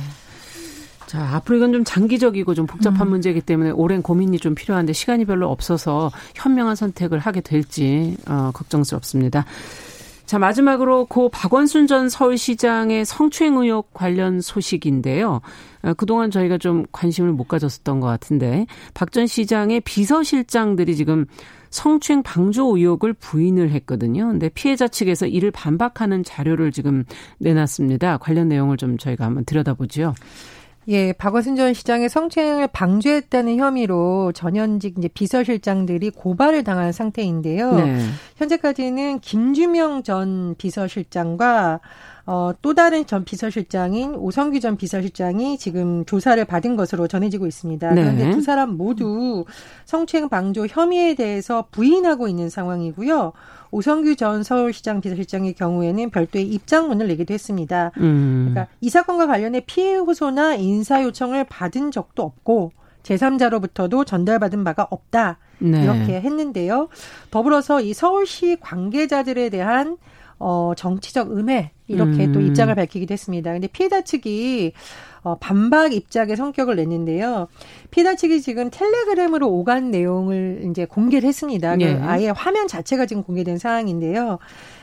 [1.14, 3.12] 자, 앞으로 이건 좀 장기적이고 좀 복잡한 음.
[3.12, 9.46] 문제이기 때문에 오랜 고민이 좀 필요한데 시간이 별로 없어서 현명한 선택을 하게 될지 어, 걱정스럽습니다.
[10.26, 15.42] 자, 마지막으로 고 박원순 전 서울시장의 성추행 의혹 관련 소식인데요.
[15.84, 21.28] 어, 그동안 저희가 좀 관심을 못 가졌었던 것 같은데 박 전 시장의 비서실장들이 지금
[21.70, 24.30] 성추행 방조 의혹을 부인을 했거든요.
[24.30, 27.04] 근데 피해자 측에서 이를 반박하는 자료를 지금
[27.38, 28.18] 내놨습니다.
[28.18, 30.16] 관련 내용을 좀 저희가 한번 들여다보죠.
[30.90, 37.76] 예, 박원순 전 시장의 성추행을 방조했다는 혐의로 전현직 이제 비서실장들이 고발을 당한 상태인데요.
[37.76, 38.00] 네.
[38.38, 41.80] 현재까지는 김주명 전 비서실장과
[42.26, 47.94] 어, 또 다른 전 비서실장인 오성규 전 비서실장이 지금 조사를 받은 것으로 전해지고 있습니다.
[47.94, 48.02] 네.
[48.02, 49.46] 그런데 두 사람 모두
[49.86, 53.34] 성추행 방조 혐의에 대해서 부인하고 있는 상황이고요.
[53.72, 57.92] 오성규 전 서울시장 비서실장의 경우에는 별도의 입장문을 내기도 했습니다.
[57.98, 58.52] 음.
[58.52, 62.72] 그러니까 이 사건과 관련해 피해 호소나 인사 요청을 받은 적도 없고
[63.04, 65.40] 제3자로부터도 전달받은 바가 없다.
[65.60, 65.84] 네.
[65.84, 66.88] 이렇게 했는데요.
[67.32, 69.98] 더불어서 이 서울시 관계자들에 대한
[70.44, 72.32] 어 정치적 음해 이렇게 음.
[72.34, 73.54] 또 입장을 밝히기도 했습니다.
[73.54, 74.74] 근데 피해자 측이
[75.24, 77.48] 어, 반박 입장의 성격을 냈는데요.
[77.92, 81.78] 피다 측이 지금 텔레그램으로 오간 내용을 이제 공개를 했습니다.
[81.78, 81.98] 네.
[81.98, 84.40] 그 아예 화면 자체가 지금 공개된 상황인데요.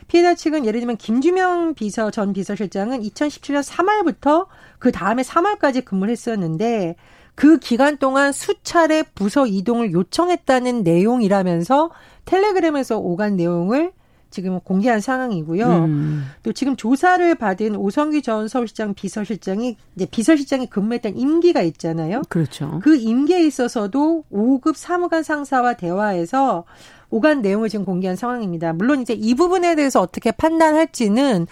[0.08, 4.46] 피해자 측은 예를 들면 김주명 비서 전 비서실장은 2017년 3월부터
[4.78, 6.96] 그 다음에 3월까지 근무를 했었는데
[7.34, 11.90] 그 기간 동안 수차례 부서 이동을 요청했다는 내용이라면서
[12.24, 13.92] 텔레그램에서 오간 내용을
[14.30, 15.66] 지금 공개한 상황이고요.
[15.84, 16.26] 음.
[16.42, 22.22] 또 지금 조사를 받은 오성규 전 서울시장 비서실장이 이제 비서실장이 근무했던 임기가 있잖아요.
[22.28, 22.80] 그렇죠.
[22.82, 26.64] 그 임기에 있어서도 5급 사무관 상사와 대화해서
[27.10, 28.72] 오간 내용을 지금 공개한 상황입니다.
[28.72, 31.46] 물론 이제 이 부분에 대해서 어떻게 판단할지는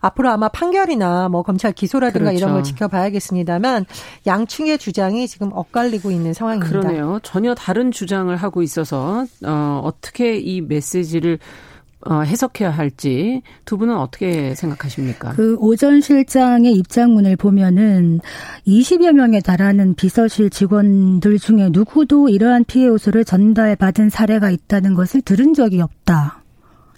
[0.00, 2.36] 앞으로 아마 판결이나 뭐 검찰 기소라든가 그렇죠.
[2.36, 3.86] 이런 걸 지켜봐야겠습니다만
[4.26, 6.80] 양측의 주장이 지금 엇갈리고 있는 상황입니다.
[6.80, 7.20] 그러네요.
[7.22, 11.38] 전혀 다른 주장을 하고 있어서 어, 어떻게 이 메시지를
[12.06, 15.32] 어, 해석해야 할지 두 분은 어떻게 생각하십니까?
[15.32, 18.20] 그 오전 실장의 입장문을 보면은
[18.66, 25.54] 20여 명에 달하는 비서실 직원들 중에 누구도 이러한 피해 요소를 전달받은 사례가 있다는 것을 들은
[25.54, 26.43] 적이 없다.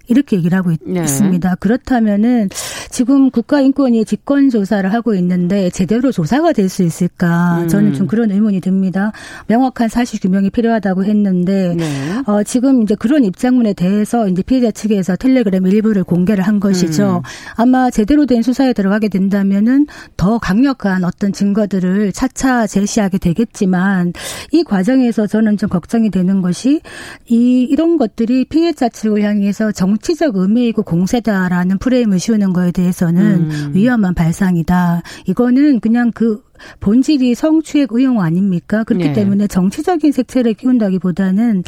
[0.06, 1.06] 이렇게 얘기를 하고 있, 네.
[1.06, 2.48] 습니다 그렇다면은
[2.90, 7.60] 지금 국가인권위 직권 조사를 하고 있는데 제대로 조사가 될 수 있을까?
[7.62, 7.68] 음.
[7.68, 9.12] 저는 좀 그런 의문이 듭니다.
[9.46, 12.22] 명확한 사실 규명이 필요하다고 했는데 네.
[12.26, 17.22] 어, 지금 이제 그런 입장문에 대해서 이제 피해자 측에서 텔레그램 일부를 공개를 한 것이죠.
[17.24, 17.28] 음.
[17.54, 24.12] 아마 제대로 된 수사에 들어가게 된다면은 더 강력한 어떤 증거들을 차차 제시하게 되겠지만
[24.52, 26.80] 이 과정에서 저는 좀 걱정이 되는 것이
[27.28, 33.70] 이 이런 것들이 피해자 측을 향해서 정 정치적 의미이고 공세다라는 프레임을 씌우는 거에 대해서는 음.
[33.74, 35.02] 위험한 발상이다.
[35.26, 36.42] 이거는 그냥 그
[36.80, 38.84] 본질이 성추행 의용 아닙니까?
[38.84, 39.12] 그렇기 네.
[39.12, 41.62] 때문에 정치적인 색채를 키운다기보다는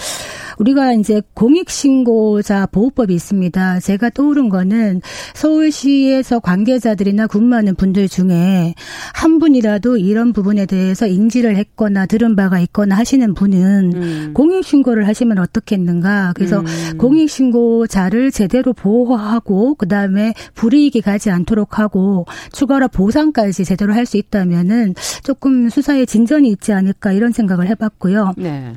[0.59, 3.79] 우리가 이제 공익신고자 보호법이 있습니다.
[3.81, 5.01] 제가 떠오른 거는
[5.35, 8.75] 서울시에서 관계자들이나 근무하는 분들 중에
[9.15, 14.31] 한 분이라도 이런 부분에 대해서 인지를 했거나 들은 바가 있거나 하시는 분은 음.
[14.35, 16.33] 공익신고를 하시면 어떻겠는가.
[16.35, 16.99] 그래서 음.
[16.99, 24.95] 공익신고자를 제대로 보호하고 그다음에 불이익이 가지 않도록 하고 추가로 보상까지 제대로 할 수 있다면 은
[25.23, 28.35] 조금 수사에 진전이 있지 않을까 이런 생각을 해봤고요.
[28.37, 28.75] 네.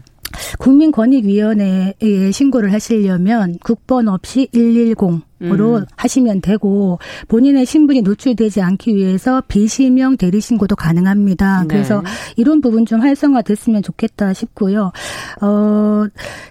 [0.59, 5.85] 국민권익위원회에 신고를 하시려면 국번 없이 110 으로 음.
[5.95, 11.61] 하시면 되고 본인의 신분이 노출되지 않기 위해서 비실명 대리 신고도 가능합니다.
[11.61, 11.67] 네.
[11.67, 12.03] 그래서
[12.35, 14.91] 이런 부분 좀 활성화됐으면 좋겠다 싶고요.
[15.41, 16.05] 어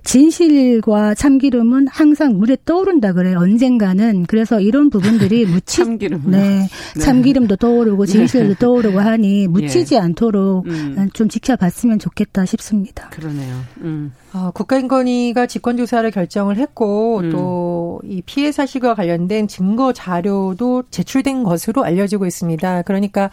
[0.04, 3.38] 진실과 참기름은 항상 물에 떠오른다 그래요.
[3.38, 6.68] 언젠가는 그래서 이런 부분들이 묻히 참기름 네.
[6.96, 7.00] 네.
[7.00, 8.12] 참기름도 떠오르고 네.
[8.12, 8.54] 진실도 네.
[8.58, 9.98] 떠오르고 하니 묻히지 예.
[9.98, 11.08] 않도록 음.
[11.12, 13.08] 좀 지켜봤으면 좋겠다 싶습니다.
[13.10, 13.54] 그러네요.
[13.82, 14.12] 음.
[14.32, 17.30] 어, 국가인권위가 직권조사를 결정을 했고 음.
[17.30, 22.82] 또이 피해 사실과 관련된 증거 자료도 제출된 것으로 알려지고 있습니다.
[22.82, 23.30] 그러니까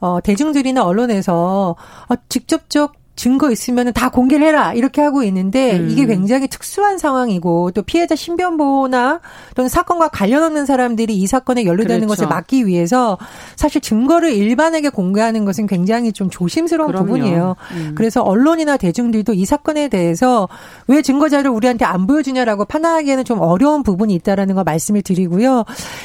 [0.00, 1.76] 어, 대중들이나 언론에서
[2.08, 5.90] 어, 직접적 증거 있으면 다 공개를 해라 이렇게 하고 있는데 음.
[5.90, 9.20] 이게 굉장히 특수한 상황이고 또 피해자 신변 보호나
[9.56, 12.22] 또는 사건과 관련 없는 사람들이 이 사건에 연루되는 그렇죠.
[12.22, 13.18] 것을 막기 위해서
[13.56, 17.06] 사실 증거를 일반에게 공개하는 것은 굉장히 좀 조심스러운 그럼요.
[17.06, 17.56] 부분이에요.
[17.72, 17.94] 음.
[17.96, 20.48] 그래서 언론이나 대중들도 이 사건에 대해서
[20.86, 25.64] 왜 증거 자료 우리한테 안 보여주냐라고 판단하기에는 좀 어려운 부분이 있다라는 거 말씀을 드리고요.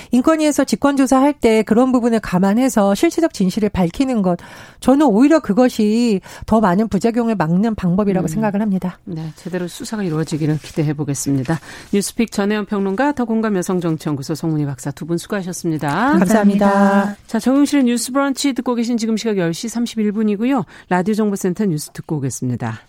[0.09, 4.39] 인권위에서 직권 조사할 때 그런 부분을 감안해서 실체적 진실을 밝히는 것
[4.79, 8.27] 저는 오히려 그것이 더 많은 부 부작용을 막는 방법이라고 음.
[8.27, 8.97] 생각을 합니다.
[9.03, 11.59] 네, 제대로 수사가 이루어지기를 기대해 보겠습니다.
[11.91, 15.89] 뉴스픽 전혜연 평론가, 더공감 여성정치연구소 송문희 박사 두 분 수고하셨습니다.
[15.89, 16.69] 감사합니다.
[16.69, 17.17] 감사합니다.
[17.27, 20.63] 자, 정용실의 뉴스 브런치 듣고 계신 지금 시각 10시 31분이고요.
[20.87, 22.79] 라디오 정보센터 뉴스 듣고 오겠습니다.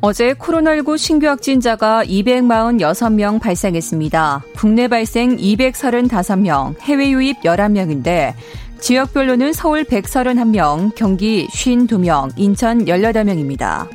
[0.00, 4.44] 어제 코로나19 신규 확진자가 246명 발생했습니다.
[4.56, 8.34] 국내 발생 235명, 해외 유입 11명인데
[8.80, 13.88] 지역별로는 서울 131명, 경기 52명, 인천 18명입니다.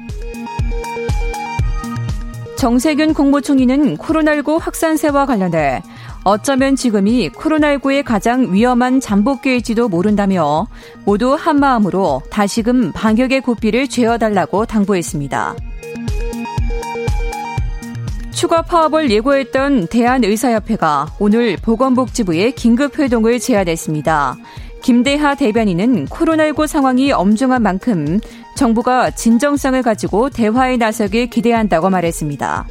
[2.58, 5.82] 정세균 국무총리는 코로나19 확산세와 관련해
[6.24, 10.68] 어쩌면 지금이 코로나19의 가장 위험한 잠복기일지도 모른다며
[11.04, 15.56] 모두 한마음으로 다시금 방역의 고삐를 죄어달라고 당부했습니다.
[18.32, 24.38] 추가 파업을 예고했던 대한의사협회가 오늘 보건복지부에 긴급회동을 제안했습니다.
[24.84, 28.20] 김대하 대변인은 코로나19 상황이 엄중한 만큼
[28.54, 32.68] 정부가 진정성을 가지고 대화에 나서길 기대한다고 말했습니다.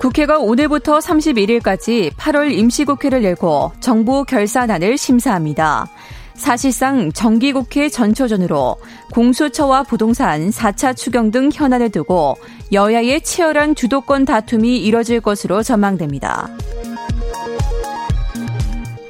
[0.00, 5.86] 국회가 오늘부터 31일까지 8월 임시국회를 열고 정부 결산안을 심사합니다.
[6.34, 8.76] 사실상 정기국회 전초전으로
[9.12, 12.36] 공수처와 부동산 4차 추경 등 현안을 두고
[12.72, 16.48] 여야의 치열한 주도권 다툼이 이뤄질 것으로 전망됩니다.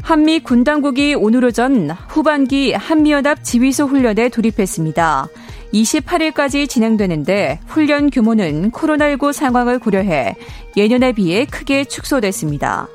[0.09, 5.29] 한미 군 당국이 오늘 오전 후반기 한미연합 지휘소 훈련에 돌입했습니다.
[5.75, 10.35] 28일까지 진행되는데 훈련 규모는 코로나19 상황을 고려해
[10.79, 12.89] 예년에 비해 크게 축소됐습니다.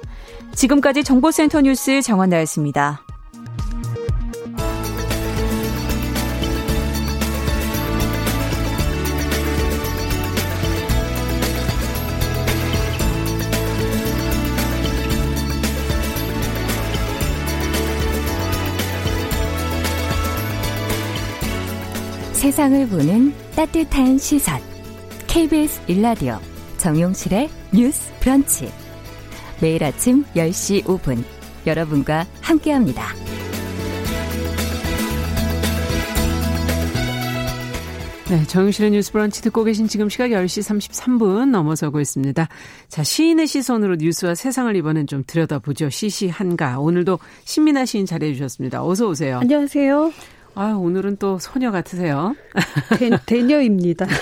[0.55, 3.02] 지금까지 정보센터 뉴스 정원나였습니다.
[22.43, 24.59] 세상을 보는 따뜻한 시선.
[25.27, 26.37] KBS 일라디오
[26.75, 28.69] 정용실의 뉴스 브런치.
[29.61, 31.23] 매일 아침 10시 5분
[31.65, 33.13] 여러분과 함께합니다.
[38.29, 42.49] 네, 정용실의 뉴스 브런치 듣고 계신 지금 시각 10시 33분 넘어서고 있습니다.
[42.89, 45.89] 자, 시인의 시선으로 뉴스와 세상을 이번엔 좀 들여다보죠.
[45.89, 46.81] 시시한가.
[46.81, 48.85] 오늘도 신민아 시인 자리해 주셨습니다.
[48.85, 49.37] 어서 오세요.
[49.39, 50.11] 안녕하세요.
[50.55, 52.35] 아, 오늘은 또 소녀 같으세요.
[53.25, 54.05] 대, 녀입니다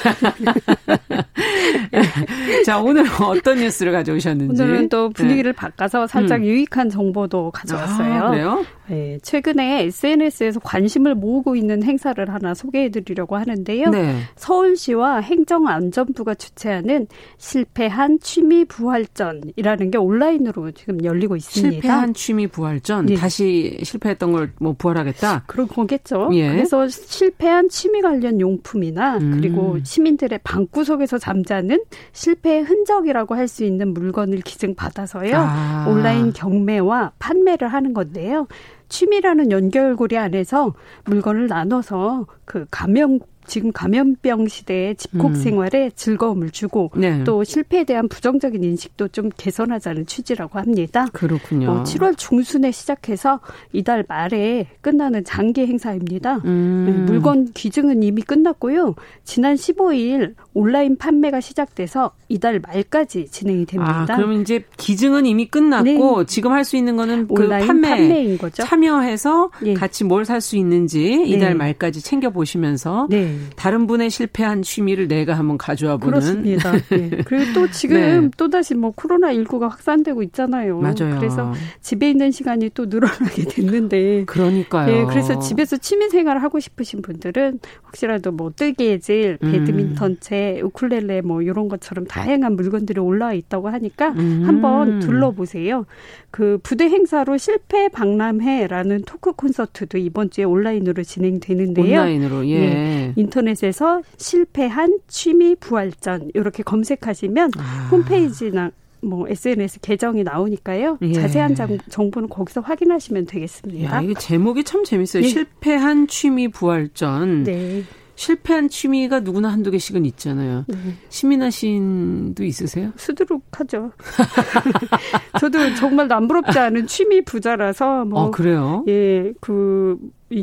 [2.65, 4.61] 자, 오늘 어떤 뉴스를 가져오셨는지.
[4.61, 5.55] 오늘은 또 분위기를 네.
[5.55, 6.45] 바꿔서 살짝 음.
[6.45, 8.13] 유익한 정보도 가져왔어요.
[8.13, 8.65] 아, 그래요?
[8.87, 13.89] 네, 최근에 SNS에서 관심을 모으고 있는 행사를 하나 소개해 드리려고 하는데요.
[13.89, 14.15] 네.
[14.35, 21.71] 서울시와 행정안전부가 주최하는 실패한 취미 부활전이라는 게 온라인으로 지금 열리고 있습니다.
[21.73, 23.05] 실패한 취미 부활전?
[23.07, 23.15] 네.
[23.15, 25.43] 다시 실패했던 걸 뭐 부활하겠다?
[25.47, 26.20] 그런 거겠죠.
[26.25, 26.36] 하죠.
[26.36, 26.49] 예.
[26.49, 29.31] 그래서 실패한 취미 관련 용품이나 음.
[29.36, 35.34] 그리고 시민들의 방구석에서 잠자는 실패의 흔적이라고 할 수 있는 물건을 기증받아서요.
[35.36, 35.86] 아.
[35.89, 38.47] 온라인 경매와 판매를 하는 건데요.
[38.88, 40.73] 취미라는 연결고리 안에서
[41.05, 45.36] 물건을 나눠서 그 감명 지금 감염병 시대의 집콕 음.
[45.36, 47.23] 생활에 즐거움을 주고 네.
[47.23, 51.06] 또 실패에 대한 부정적인 인식도 좀 개선하자는 취지라고 합니다.
[51.13, 51.69] 그렇군요.
[51.71, 53.39] 어, 7월 중순에 시작해서
[53.73, 56.38] 이달 말에 끝나는 장기 행사입니다.
[56.45, 56.86] 음.
[56.86, 58.95] 네, 물건 기증은 이미 끝났고요.
[59.23, 64.06] 지난 15일 온라인 판매가 시작돼서 이달 말까지 진행이 됩니다.
[64.10, 66.25] 아, 그럼 이제 기증은 이미 끝났고 네.
[66.27, 68.63] 지금 할 수 있는 거는 그 판매, 판매인 거죠.
[68.63, 69.73] 참여해서 예.
[69.73, 71.56] 같이 뭘 살 수 있는지 이달 네.
[71.56, 73.30] 말까지 챙겨 보시면서 네.
[73.55, 76.71] 다른 분의 실패한 취미를 내가 한번 가져와 보는 그렇습니다.
[76.89, 77.09] 네.
[77.25, 78.29] 그리고 또 지금 네.
[78.37, 80.79] 또 다시 뭐 코로나 19가 확산되고 있잖아요.
[80.79, 81.17] 맞아요.
[81.17, 84.91] 그래서 집에 있는 시간이 또 늘어나게 됐는데 그러니까요.
[84.91, 91.41] 네, 그래서 집에서 취미 생활을 하고 싶으신 분들은 혹시라도 뭐 뜨개질, 배드민턴 채, 우쿨렐레 뭐
[91.41, 94.43] 이런 것처럼 다양한 물건들이 올라와 있다고 하니까 음.
[94.45, 95.85] 한번 둘러보세요.
[96.31, 101.99] 그 부대 행사로 실패 박람회라는 토크 콘서트도 이번 주에 온라인으로 진행되는데요.
[101.99, 102.59] 온라인으로 예.
[102.59, 103.13] 네.
[103.21, 107.89] 인터넷에서 실패한 취미 부활전 이렇게 검색하시면 아.
[107.91, 110.99] 홈페이지나 뭐 SNS 계정이 나오니까요.
[111.01, 111.13] 예.
[111.13, 111.55] 자세한
[111.89, 113.95] 정보는 거기서 확인하시면 되겠습니다.
[113.95, 115.23] 야, 이게 제목이 참 재밌어요.
[115.23, 115.27] 예.
[115.27, 117.43] 실패한 취미 부활전.
[117.43, 117.84] 네.
[118.15, 120.65] 실패한 취미가 누구나 한두 개씩은 있잖아요.
[120.67, 120.75] 네.
[121.10, 122.91] 시민아 시인도 있으세요?
[122.95, 123.91] 수두룩하죠.
[125.39, 128.86] 저도 정말 남부럽지 않은 취미 부자라서 뭐 아, 그래요?
[128.88, 129.97] 예, 그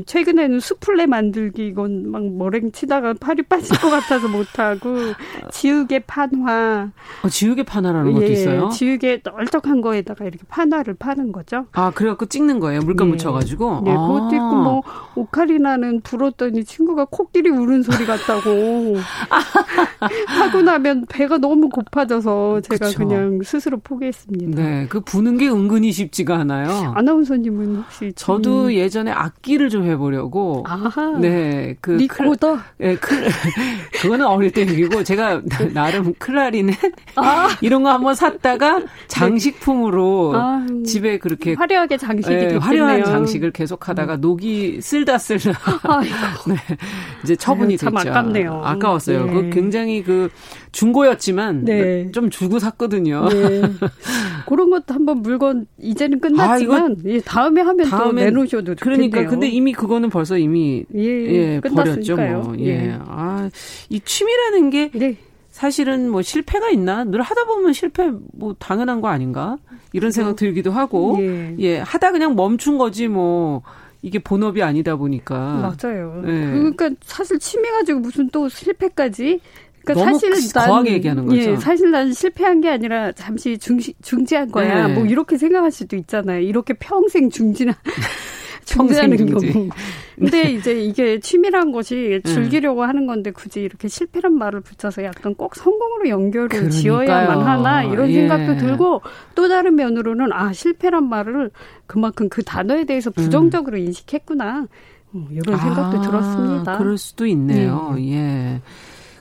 [0.07, 4.96] 최근에는 수플레 만들기 이건 막 머랭 치다가 팔이 빠질 것 같아서 못하고
[5.51, 6.90] 지우개 판화.
[7.22, 8.68] 어, 지우개 판화라는 것도 예, 있어요?
[8.68, 11.66] 지우개 널쩍한 거에다가 이렇게 판화를 파는 거죠.
[11.72, 12.81] 아 그래갖고 찍는 거예요?
[12.81, 13.12] 물감 네.
[13.12, 13.81] 묻혀가지고?
[13.85, 14.07] 네, 아.
[14.07, 14.83] 그것도 있고 뭐
[15.14, 18.96] 오카리나는 불었더니 친구가 코끼리 우는 소리 같다고
[20.27, 22.98] 하고 나면 배가 너무 고파져서 제가 그쵸.
[22.98, 24.61] 그냥 스스로 포기했습니다.
[24.62, 26.92] 네, 그 부는 게 은근히 쉽지가 않아요.
[26.94, 30.64] 아나운서님은 혹시 저도 예전에 악기를 좀좀 해보려고.
[30.67, 31.19] 아하.
[31.19, 32.59] 네, 그 리코더.
[32.81, 33.17] 예, 네, 그
[34.03, 35.41] 그거는 어릴 때 얘기고 제가
[35.73, 36.77] 나름 클라리넷
[37.17, 37.49] 아.
[37.62, 40.67] 이런 거 한번 샀다가 장식품으로 아.
[40.85, 44.21] 집에 그렇게 화려하게 장식이 네, 화려한 장식을 계속 하다가 음.
[44.21, 45.53] 녹이 쓸다 쓸다.
[46.49, 46.57] 네,
[47.23, 48.11] 이제 처분이 참 됐죠.
[48.11, 48.62] 아깝네요.
[48.64, 49.27] 아까웠어요.
[49.27, 49.33] 네.
[49.33, 50.29] 그 굉장히 그
[50.73, 52.11] 중고였지만 네.
[52.13, 53.29] 좀 주고 샀거든요.
[53.29, 53.63] 네.
[54.47, 59.11] 그런 것도 한번 물건 이제는 끝났지만 아, 예, 다음에 하면 또 내놓으셔도 좋겠네요.
[59.11, 62.17] 그러니까 근데 이미 그거는 벌써 이미 예, 예 버렸죠.
[62.17, 62.55] 뭐.
[62.59, 62.65] 예.
[62.67, 62.99] 예.
[63.07, 63.51] 아,
[63.89, 65.17] 이 취미라는 게 네.
[65.51, 67.05] 사실은 뭐 실패가 있나?
[67.05, 69.57] 늘 하다 보면 실패 뭐 당연한 거 아닌가?
[69.93, 71.57] 이런 생각 들기도 하고 예.
[71.59, 73.63] 예, 하다 그냥 멈춘 거지 뭐
[74.03, 75.75] 이게 본업이 아니다 보니까.
[75.83, 76.23] 맞아요.
[76.27, 76.31] 예.
[76.31, 79.41] 그러니까 사실 취미 가지고 무슨 또 실패까지
[79.94, 81.40] 그러니까 사실 난, 거하게 얘기하는 거죠.
[81.40, 84.88] 예, 사실 난 실패한 게 아니라 잠시 중시, 중지한 거야.
[84.88, 84.94] 네.
[84.94, 86.40] 뭐 이렇게 생각할 수도 있잖아요.
[86.40, 87.74] 이렇게 평생 중지나
[88.64, 89.40] 중지하는 경우.
[90.18, 90.53] 근데 네.
[90.53, 92.33] 이제 이게 취미란 것이 네.
[92.33, 96.70] 즐기려고 하는 건데 굳이 이렇게 실패란 말을 붙여서 약간 꼭 성공으로 연결을 그러니까요.
[96.70, 98.14] 지어야만 하나 이런 예.
[98.14, 99.03] 생각도 들고
[99.35, 101.51] 또 다른 면으로는 아 실패란 말을
[101.87, 103.85] 그만큼 그 단어에 대해서 부정적으로 음.
[103.85, 104.66] 인식했구나.
[105.11, 106.79] 뭐 이런 생각도 아, 들었습니다.
[106.79, 107.94] 그럴 수도 있네요.
[107.96, 108.12] 네.
[108.12, 108.61] 예.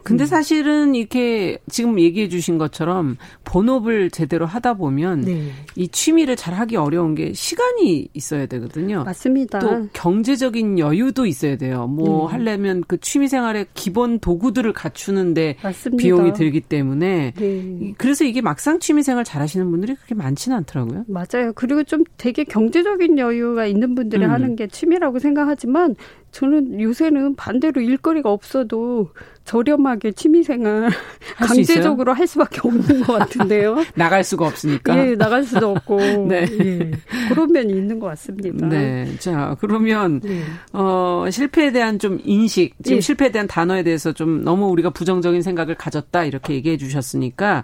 [0.07, 0.25] 근데 음.
[0.25, 5.51] 사실은 이렇게 지금 얘기해 주신 것처럼 본업을 제대로 하다 보면 네.
[5.75, 9.03] 이 취미를 잘 하기 어려운 게 시간이 있어야 되거든요.
[9.03, 9.59] 맞습니다.
[9.59, 11.87] 또 경제적인 여유도 있어야 돼요.
[11.87, 12.37] 뭐 네.
[12.37, 16.01] 하려면 그 취미 생활의 기본 도구들을 갖추는데 맞습니다.
[16.01, 17.93] 비용이 들기 때문에 네.
[17.97, 21.03] 그래서 이게 막상 취미 생활 잘 하시는 분들이 그렇게 많지는 않더라고요.
[21.09, 21.51] 맞아요.
[21.53, 24.31] 그리고 좀 되게 경제적인 여유가 있는 분들이 음.
[24.31, 25.95] 하는 게 취미라고 생각하지만
[26.31, 29.09] 저는 요새는 반대로 일거리가 없어도
[29.45, 30.89] 저렴하게 취미생활
[31.37, 33.77] 강제적으로 할 수밖에 없는 것 같은데요.
[33.95, 34.97] 나갈 수가 없으니까.
[34.97, 35.97] 예, 나갈 수도 없고.
[36.27, 36.45] 네.
[36.51, 36.91] 예,
[37.29, 38.67] 그런 면이 있는 것 같습니다.
[38.67, 39.07] 네.
[39.19, 40.41] 자, 그러면, 네.
[40.73, 43.01] 어, 실패에 대한 좀 인식, 지금 예.
[43.01, 47.63] 실패에 대한 단어에 대해서 좀 너무 우리가 부정적인 생각을 가졌다, 이렇게 얘기해 주셨으니까,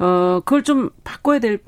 [0.00, 1.60] 어, 그걸 좀 바꿔야 될,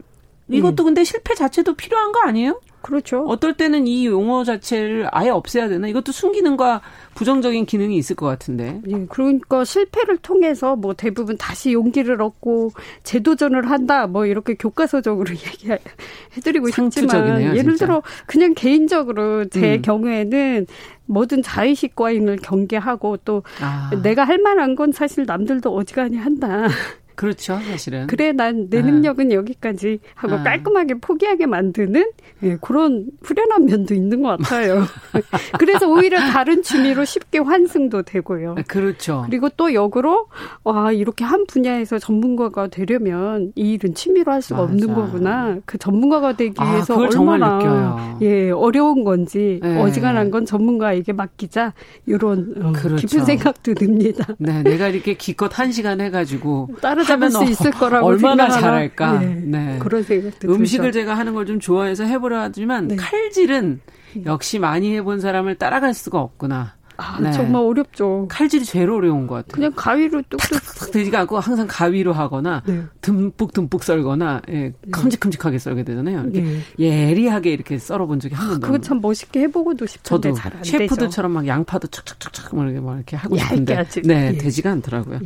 [0.49, 0.85] 이것도 음.
[0.87, 2.61] 근데 실패 자체도 필요한 거 아니에요?
[2.85, 3.25] 그렇죠.
[3.27, 5.89] 어떨 때는 이 용어 자체를 아예 없애야 되나?
[5.89, 6.83] 이것도 순기능과
[7.15, 8.83] 부정적인 기능이 있을 것 같은데.
[8.87, 14.07] 예, 그러니까 실패를 통해서 뭐 대부분 다시 용기를 얻고 재도전을 한다.
[14.07, 17.87] 뭐 이렇게 교과서적으로 얘기해드리고 싶지만 예를 진짜.
[17.87, 19.83] 들어 그냥 개인적으로 제 음.
[19.83, 20.67] 경우에는
[21.07, 23.91] 모든 자의식 과잉을 경계하고 또 아.
[24.03, 26.69] 내가 할 만한 건 사실 남들도 어지간히 한다.
[27.15, 28.07] 그렇죠, 사실은.
[28.07, 29.35] 그래, 난 내 능력은 네.
[29.37, 30.43] 여기까지 하고 네.
[30.43, 34.85] 깔끔하게 포기하게 만드는 네, 그런 후련한 면도 있는 것 같아요.
[35.59, 38.57] 그래서 오히려 다른 취미로 쉽게 환승도 되고요.
[38.59, 39.23] 아, 그렇죠.
[39.27, 40.27] 그리고 또 역으로,
[40.65, 44.73] 와, 이렇게 한 분야에서 전문가가 되려면 이 일은 취미로 할 수가 맞아.
[44.73, 45.59] 없는 거구나.
[45.65, 49.81] 그 전문가가 되기 아, 위해서 얼마나 예, 어려운 건지 네.
[49.81, 51.73] 어지간한 건 전문가에게 맡기자.
[52.07, 53.07] 이런 어, 그렇죠.
[53.07, 54.27] 깊은 생각도 듭니다.
[54.39, 56.69] 네, 내가 이렇게 기껏 한 시간 해가지고
[57.07, 59.19] 따라잡을 수 있을 거라고 얼마나 잘할까.
[59.21, 59.79] 네, 네.
[59.81, 61.01] 그런 생각도 음식을 들죠.
[61.01, 62.97] 제가 하는 걸 좀 좋아해서 해보려 하지만 네.
[62.97, 63.81] 칼질은
[64.27, 66.75] 역시 많이 해본 사람을 따라갈 수가 없구나.
[66.97, 67.33] 아, 네.
[67.33, 68.29] 정말 어렵죠.
[68.31, 69.53] 칼질이 제일 어려운 것 같아요.
[69.53, 72.83] 그냥 가위로 뚝뚝 되지가 않고 항상 가위로 하거나 네.
[73.01, 74.73] 듬뿍 듬뿍 썰거나 예, 네.
[74.93, 76.23] 큼직큼직하게 썰게 되잖아요.
[76.23, 76.61] 이렇게 네.
[76.79, 78.67] 예리하게 이렇게 썰어본 적이 한 번도.
[78.67, 83.85] 그거 참 멋있게 해보고도 싶은데 저도 잘안 셰프들처럼 막 양파도 착착착착 막 이렇게 하고 싶은데
[84.05, 84.39] 네 예.
[84.39, 85.19] 되지가 않더라고요.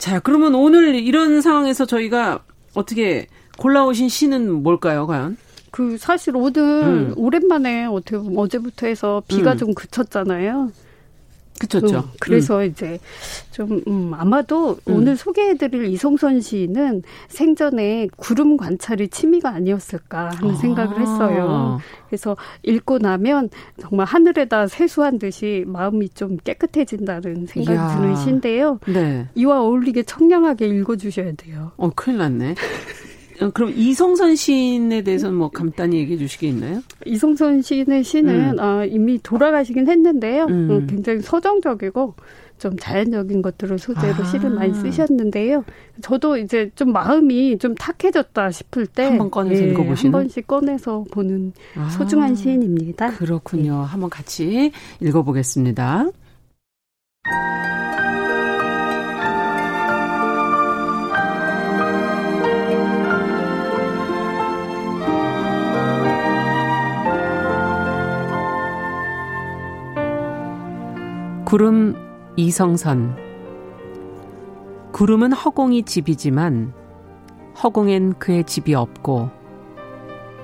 [0.00, 0.10] 예.
[0.10, 2.40] 자 그러면 오늘 이런 상황에서 저희가
[2.74, 3.26] 어떻게
[3.58, 5.36] 골라오신 시는 뭘까요, 과연?
[5.70, 7.14] 그 사실 오늘 음.
[7.16, 9.58] 오랜만에 어떻게 보면 어제부터 해서 비가 음.
[9.58, 10.72] 좀 그쳤잖아요.
[11.60, 11.98] 그쳤죠.
[11.98, 12.64] 음, 그래서 음.
[12.64, 12.98] 이제
[13.50, 14.94] 좀 음, 아마도 음.
[14.94, 20.56] 오늘 소개해드릴 이성선 씨는 생전에 구름 관찰이 취미가 아니었을까 하는 아.
[20.56, 21.78] 생각을 했어요.
[22.08, 27.94] 그래서 읽고 나면 정말 하늘에다 세수한 듯이 마음이 좀 깨끗해진다는 생각이 이야.
[27.94, 28.80] 드는 시인데요.
[28.86, 29.28] 네.
[29.34, 31.72] 이와 어울리게 청량하게 읽어주셔야 돼요.
[31.76, 32.54] 어, 큰일 났네.
[33.40, 36.82] 어, 그럼 이성선 시인에 대해서는 뭐 간단히 얘기해 주시겠나요?
[37.06, 38.60] 이성선 시인의 시는 음.
[38.60, 40.44] 어, 이미 돌아가시긴 했는데요.
[40.46, 40.68] 음.
[40.70, 42.14] 어, 굉장히 서정적이고
[42.58, 44.24] 좀 자연적인 것들을 소재로 아.
[44.24, 45.64] 시를 많이 쓰셨는데요.
[46.02, 50.46] 저도 이제 좀 마음이 좀 탁해졌다 싶을 때 한 번 꺼내서 예, 읽어보시는 한 번씩
[50.46, 51.88] 꺼내서 보는 아.
[51.88, 53.12] 소중한 시인입니다.
[53.12, 53.80] 그렇군요.
[53.80, 53.86] 네.
[53.86, 56.10] 한번 같이 읽어보겠습니다.
[71.50, 71.96] 구름
[72.36, 73.16] 이성선
[74.92, 76.72] 구름은 허공이 집이지만
[77.60, 79.30] 허공엔 그의 집이 없고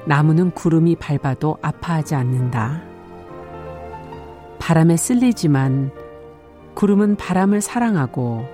[0.04, 2.82] 나무는 구름이 밟아도 아파하지 않는다.
[4.58, 5.92] 바람에 쓸리지만
[6.74, 8.44] 구름은 바람을 사랑하고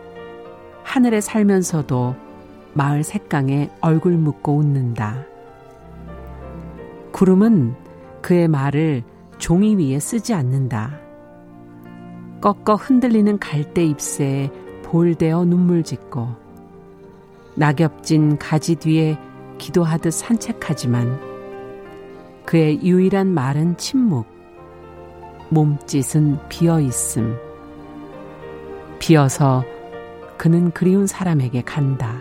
[0.85, 2.15] 하늘에 살면서도
[2.75, 5.25] 마을 색강에 얼굴 묻고 웃는다.
[7.13, 7.77] 구름은
[8.21, 9.05] 그의 말을
[9.39, 11.12] 종이 위에 쓰지 않는다.
[12.43, 14.51] 꺾어 흔들리는 갈대 잎새에
[14.83, 16.29] 볼대어 눈물 짓고
[17.55, 19.17] 낙엽진 가지 뒤에
[19.59, 21.21] 기도하듯 산책하지만
[22.45, 24.27] 그의 유일한 말은 침묵,
[25.51, 27.37] 몸짓은 비어 있음.
[28.99, 29.65] 비어서
[30.37, 32.21] 그는 그리운 사람에게 간다.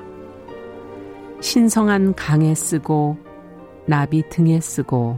[1.39, 3.17] 신성한 강에 쓰고
[3.87, 5.17] 나비 등에 쓰고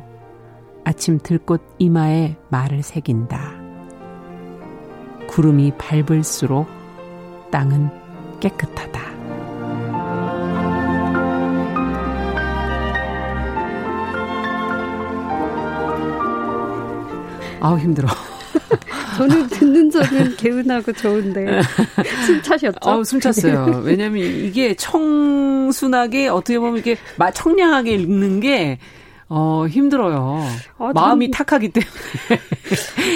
[0.86, 3.63] 아침 들꽃 이마에 말을 새긴다.
[5.34, 6.68] 구름이 밟을수록
[7.50, 7.90] 땅은
[8.40, 9.02] 깨끗하다.
[17.62, 18.08] 아우 힘들어.
[19.18, 21.64] 저는 듣는 저는 개운하고 좋은데
[22.28, 22.78] 숨 차셨죠?
[22.82, 23.82] 아우 숨 찼어요.
[23.84, 26.96] 왜냐하면 이게 청순하게 어떻게 보면 이게
[27.34, 28.78] 청량하게 읽는 게
[29.30, 30.42] 어, 힘들어요.
[30.78, 31.46] 아, 마음이 전...
[31.46, 31.92] 탁하기 때문에.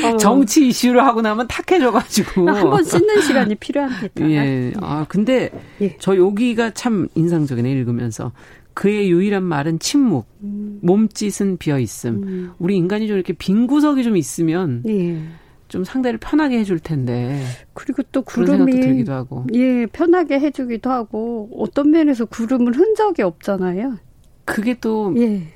[0.14, 0.18] 어.
[0.18, 2.49] 정치 이슈를 하고 나면 탁해져가지고.
[2.49, 4.30] 한 번 씻는 시간이 필요합니다.
[4.30, 4.74] 예.
[4.82, 5.49] 아, 근데
[5.82, 5.95] 예.
[5.99, 8.32] 저 여기가 참 인상적이네, 읽으면서.
[8.74, 10.78] 그의 유일한 말은 침묵, 음.
[10.84, 12.24] 몸짓은 비어 있음.
[12.24, 12.51] 음.
[12.60, 15.20] 우리 인간이 좀 이렇게 빈 구석이 좀 있으면 예.
[15.68, 17.41] 좀 상대를 편하게 해줄 텐데.
[17.74, 19.47] 그리고 또 구름이 들기도 하고.
[19.55, 23.97] 예, 편하게 해주기도 하고 어떤 면에서 구름은 흔적이 없잖아요.
[24.45, 25.47] 그게 또 예.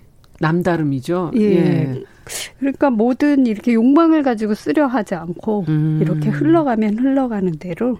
[0.41, 1.31] 남다름이죠.
[1.35, 1.41] 예.
[1.41, 2.03] 예.
[2.59, 5.99] 그러니까 모든 이렇게 욕망을 가지고 쓰려 하지 않고 음.
[6.01, 7.99] 이렇게 흘러가면 흘러가는 대로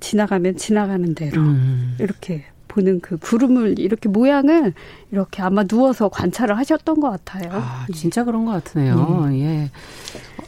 [0.00, 1.96] 지나가면 지나가는 대로 음.
[1.98, 4.74] 이렇게 보는 그 구름을 이렇게 모양을
[5.10, 7.50] 이렇게 아마 누워서 관찰을 하셨던 것 같아요.
[7.52, 9.28] 아, 진짜 그런 것 같으네요.
[9.32, 9.36] 예.
[9.40, 9.70] 예.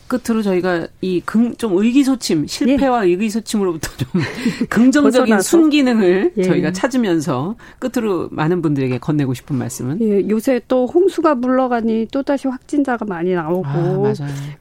[0.09, 1.23] 끝으로 저희가 이
[1.59, 3.11] 좀 의기소침, 실패와 예.
[3.13, 4.09] 의기소침으로부터 좀
[4.71, 6.43] 긍정적인 순기능을 예.
[6.43, 12.49] 저희가 찾으면서 끝으로 많은 분들에게 건네고 싶은 말씀은 예, 요새 또 홍수가 물러가니 또 다시
[12.49, 14.13] 확진자가 많이 나오고 아,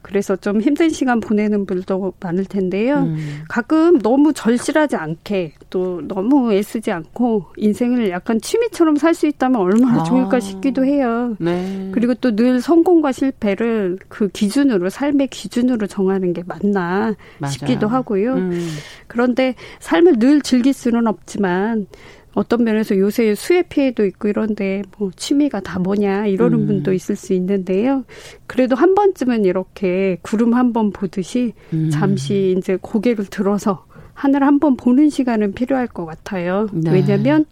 [0.02, 2.98] 그래서 좀 힘든 시간 보내는 분들도 많을 텐데요.
[2.98, 3.42] 음.
[3.48, 10.02] 가끔 너무 절실하지 않게 또 너무 애쓰지 않고 인생을 약간 취미처럼 살 수 있다면 얼마나
[10.02, 10.04] 아.
[10.04, 11.34] 좋을까 싶기도 해요.
[11.40, 11.90] 네.
[11.92, 17.52] 그리고 또 늘 성공과 실패를 그 기준으로 삶의 기준으로 정하는 게 맞나 맞아요.
[17.52, 18.34] 싶기도 하고요.
[18.34, 18.68] 음.
[19.06, 21.86] 그런데 삶을 늘 즐길 수는 없지만
[22.34, 26.66] 어떤 면에서 요새 수해 피해도 있고 이런데 뭐 취미가 다 뭐냐 이러는 음.
[26.66, 28.04] 분도 있을 수 있는데요.
[28.46, 31.88] 그래도 한 번쯤은 이렇게 구름 한 번 보듯이 음.
[31.90, 33.84] 잠시 이제 고개를 들어서
[34.14, 36.66] 하늘 한 번 보는 시간은 필요할 것 같아요.
[36.72, 36.90] 네.
[36.92, 37.44] 왜냐하면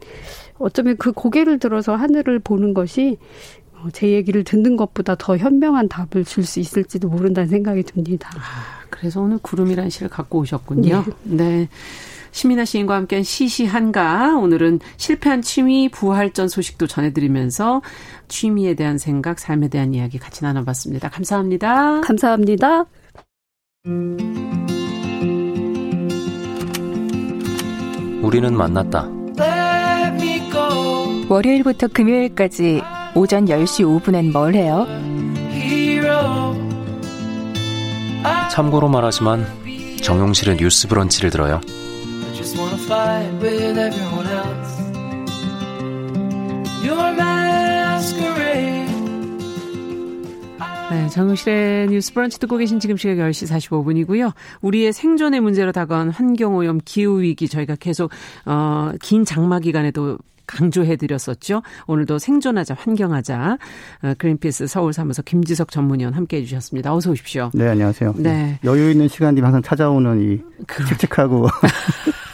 [0.59, 3.19] 어쩌면 그 고개를 들어서 하늘을 보는 것이
[3.66, 8.31] 어, 제 얘기를 듣는 것보다 더 현명한 답을 줄 수 있을지도 모른다는 생각이 듭니다.
[8.35, 11.05] 아, 그래서 오늘 구름이란 시를 갖고 오셨군요.
[11.25, 11.37] 네.
[11.37, 11.69] 네.
[12.31, 17.81] 시민아 시인과 함께한 시시한가 오늘은 실패한 취미 부활전 소식도 전해드리면서
[18.29, 21.09] 취미에 대한 생각, 삶에 대한 이야기 같이 나눠봤습니다.
[21.09, 22.03] 감사합니다.
[22.03, 22.85] 감사합니다.
[28.23, 29.09] 우리는 만났다.
[31.29, 32.83] 월요일부터 금요일까지
[33.17, 34.87] 오전 10시 5분엔 뭘 해요?
[38.51, 39.47] 참고로 말하지만
[40.03, 41.59] 정용실의 뉴스 브런치를 들어요.
[50.91, 54.35] 네, 정우실의 뉴스 브런치 듣고 계신 지금 시각 10시 45분이고요.
[54.61, 58.11] 우리의 생존의 문제로 다가온 환경오염, 기후위기 저희가 계속,
[58.45, 61.63] 어, 긴 장마 기간에도 강조해드렸었죠.
[61.87, 63.59] 오늘도 생존하자, 환경하자.
[64.03, 66.95] 어, 그린피스 서울 사무소 김지석 전문위원 함께해 주셨습니다.
[66.95, 67.51] 어서 오십시오.
[67.55, 68.15] 네, 안녕하세요.
[68.19, 68.59] 네.
[68.65, 70.41] 여유 있는 시간이 항상 찾아오는 이
[70.89, 71.47] 칙칙하고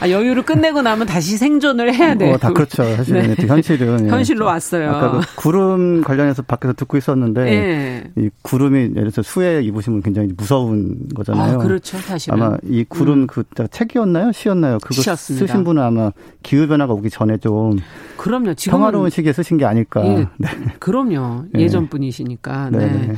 [0.00, 2.34] 아, 여유를 끝내고 나면 다시 생존을 해야 돼요.
[2.34, 2.84] 어, 다 그렇죠.
[2.96, 3.46] 사실은 네.
[3.46, 4.10] 현실은 예.
[4.10, 4.90] 현실로 왔어요.
[4.90, 8.04] 아까 그 구름 관련해서 밖에서 듣고 있었는데 네.
[8.16, 11.54] 이 구름이 예를 들어서 수해 입으시면 굉장히 무서운 거잖아요.
[11.54, 11.98] 아, 그렇죠.
[11.98, 13.26] 사실은 아마 이 구름 음.
[13.26, 14.32] 그 책이었나요?
[14.32, 14.78] 시였나요?
[14.82, 15.46] 그거 시였습니다.
[15.46, 16.10] 쓰신 분은 아마
[16.42, 17.78] 기후 변화가 오기 전에 좀
[18.16, 18.54] 그럼요.
[18.68, 20.04] 평화로운 시기에 쓰신 게 아닐까.
[20.04, 20.48] 예, 네.
[20.78, 21.44] 그럼요.
[21.56, 22.70] 예전 분이시니까.
[22.70, 22.78] 네.
[22.78, 23.14] 네.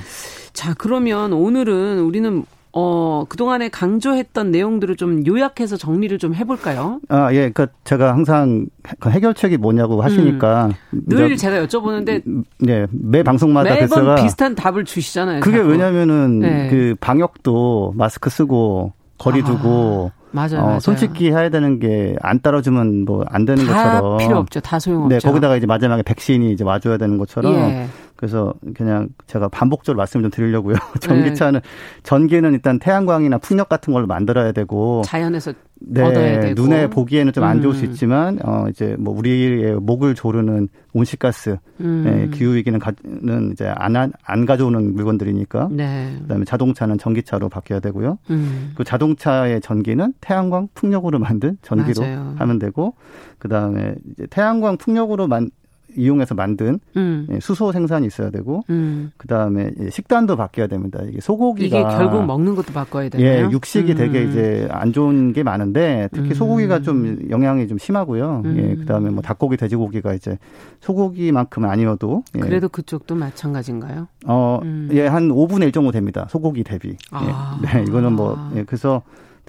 [0.53, 7.01] 자, 그러면 오늘은 우리는 어, 그동안에 강조했던 내용들을 좀 요약해서 정리를 좀 해볼까요?
[7.09, 7.51] 아, 예.
[7.51, 8.67] 그니까 제가 항상
[9.01, 10.71] 그 해결책이 뭐냐고 하시니까.
[10.93, 11.01] 음.
[11.09, 12.23] 늘 제가 여쭤보는데.
[12.61, 12.87] 네.
[12.91, 15.41] 매 방송마다 매번 대사가 비슷한 답을 주시잖아요.
[15.41, 15.71] 그게 자꾸.
[15.71, 16.69] 왜냐면은 네.
[16.71, 20.13] 그 방역도 마스크 쓰고 거리 두고.
[20.17, 20.21] 아.
[20.33, 20.79] 맞아요, 어, 맞아요.
[20.81, 24.61] 손 씻기 해야 되는 게 안 따라주면 뭐 안 되는 것처럼 필요 없죠.
[24.61, 25.09] 다 소용없죠.
[25.13, 27.89] 네, 거기다가 이제 마지막에 백신이 이제 와줘야 되는 것처럼 예.
[28.21, 30.77] 그래서 그냥 제가 반복적으로 말씀 좀 드리려고요.
[31.01, 31.69] 전기차는 네.
[32.03, 37.45] 전기는 일단 태양광이나 풍력 같은 걸로 만들어야 되고 자연에서 네, 얻어야 되고 눈에 보기에는 좀
[37.45, 37.91] 안 좋을 수 음.
[37.91, 42.03] 있지만 어 이제 뭐 우리의 목을 조르는 온실가스 음.
[42.05, 44.13] 네, 기후 위기는 가는 이제 안안
[44.47, 46.15] 가져오는 물건들이니까 네.
[46.21, 48.19] 그다음에 자동차는 전기차로 바뀌어야 되고요.
[48.29, 48.73] 음.
[48.75, 52.35] 그 자동차의 전기는 태양광 풍력으로 만든 전기로 맞아요.
[52.37, 52.93] 하면 되고
[53.39, 55.49] 그다음에 이제 태양광 풍력으로 만
[55.97, 57.27] 이용해서 만든 음.
[57.31, 59.11] 예, 수소 생산이 있어야 되고 음.
[59.17, 61.01] 그다음에 식단도 바뀌어야 됩니다.
[61.07, 63.27] 이게 소고기가 이게 결국 먹는 것도 바꿔야 되나요?
[63.27, 63.97] 예, 육식이 음.
[63.97, 66.83] 되게 이제 안 좋은 게 많은데 특히 소고기가 음.
[66.83, 68.43] 좀 영향이 좀 심하고요.
[68.47, 68.77] 예, 음.
[68.81, 70.39] 그다음에 뭐 닭고기, 돼지고기가 이제
[70.81, 72.41] 소고기만큼은 아니어도 예.
[72.41, 74.09] 그래도 그쪽도 마찬가지인가요?
[74.27, 74.89] 어, 음.
[74.93, 76.27] 예, 한 5분의 1 정도 됩니다.
[76.31, 76.91] 소고기 대비.
[76.91, 76.97] 예.
[77.11, 77.59] 아.
[77.63, 77.79] 예.
[77.79, 79.03] 네, 이거는 뭐 예, 그래서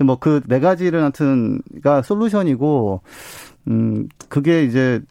[0.03, 3.01] 뭐그 네 가지를 하여튼가 솔루션이고
[3.67, 5.01] 음 그게 이제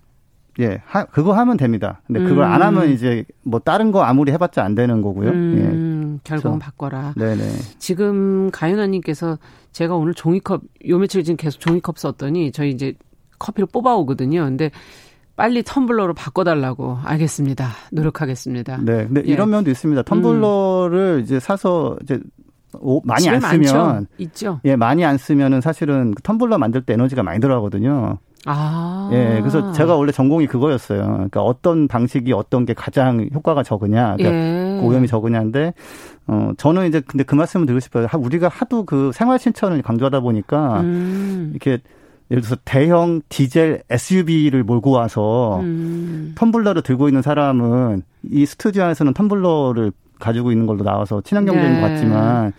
[0.61, 2.03] 예, 하, 그거 하면 됩니다.
[2.07, 2.53] 근데 그걸 음.
[2.53, 2.93] 안 하면 음.
[2.93, 5.31] 이제 뭐 다른 거 아무리 해봤자 안 되는 거고요.
[5.31, 6.21] 음, 예.
[6.25, 6.59] 결국은.
[6.59, 7.15] 바꿔라.
[7.17, 7.43] 네네.
[7.79, 9.39] 지금 가윤아님께서
[9.73, 12.95] 제가 오늘 종이컵 요 며칠 지금 계속 종이컵 썼더니 저희 이제
[13.39, 14.45] 커피를 뽑아오거든요.
[14.45, 14.71] 근데
[15.37, 17.71] 빨리 텀블러로 바꿔달라고 알겠습니다.
[17.93, 18.79] 노력하겠습니다.
[18.83, 19.33] 네, 근데 예.
[19.33, 20.03] 이런 면도 있습니다.
[20.03, 21.21] 텀블러를 음.
[21.21, 22.21] 이제 사서 이제
[22.79, 24.07] 오, 많이 안 쓰면 많죠?
[24.19, 24.61] 있죠.
[24.65, 28.19] 예, 많이 안 쓰면은 사실은 그 텀블러 만들 때 에너지가 많이 들어가거든요.
[28.47, 29.11] 아.
[29.13, 31.03] 예, 그래서 제가 원래 전공이 그거였어요.
[31.03, 34.81] 그러니까 어떤 방식이 어떤 게 가장 효과가 적으냐, 그러니까 예.
[34.83, 35.75] 오염이 적으냐인데,
[36.27, 38.07] 어, 저는 이제 근데 그 말씀을 드리고 싶어요.
[38.19, 41.51] 우리가 하도 그 생활 신천을 강조하다 보니까, 음.
[41.53, 41.83] 이렇게
[42.31, 46.35] 예를 들어서 대형 디젤 SUV를 몰고 와서 음.
[46.37, 51.81] 텀블러를 들고 있는 사람은 이 스튜디오 안에서는 텀블러를 가지고 있는 걸로 나와서 친환경적인 네.
[51.81, 52.53] 것 같지만,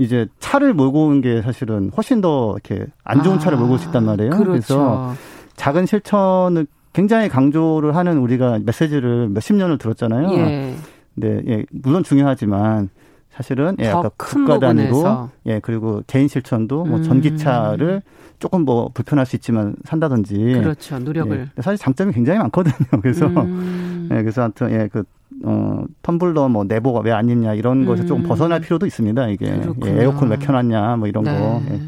[0.00, 3.78] 이제 차를 몰고 온 게 사실은 훨씬 더 이렇게 안 좋은 아, 차를 몰고 올
[3.78, 4.30] 수 있단 말이에요.
[4.30, 4.50] 그렇죠.
[4.50, 5.14] 그래서
[5.56, 10.30] 작은 실천을 굉장히 강조를 하는 우리가 메시지를 몇십 년을 들었잖아요.
[10.32, 10.74] 예.
[11.14, 12.88] 네, 예, 물론 중요하지만
[13.30, 17.02] 사실은 예, 아까 국가 단위로 예, 그리고 개인 실천도 뭐 음.
[17.02, 18.02] 전기차를
[18.38, 20.98] 조금 뭐 불편할 수 있지만 산다든지 그렇죠.
[20.98, 21.48] 노력을.
[21.58, 22.74] 예, 사실 장점이 굉장히 많거든요.
[23.02, 24.08] 그래서 음.
[24.12, 25.04] 예, 그래서 하여튼 예, 그
[25.44, 28.06] 어, 텀블러 뭐 내보가 왜안 있냐 이런 것에 음.
[28.06, 29.28] 조금 벗어날 필요도 있습니다.
[29.28, 29.46] 이게
[29.86, 31.38] 예, 에어컨 왜 켜놨냐 뭐 이런 네.
[31.38, 31.62] 거.
[31.70, 31.80] 예.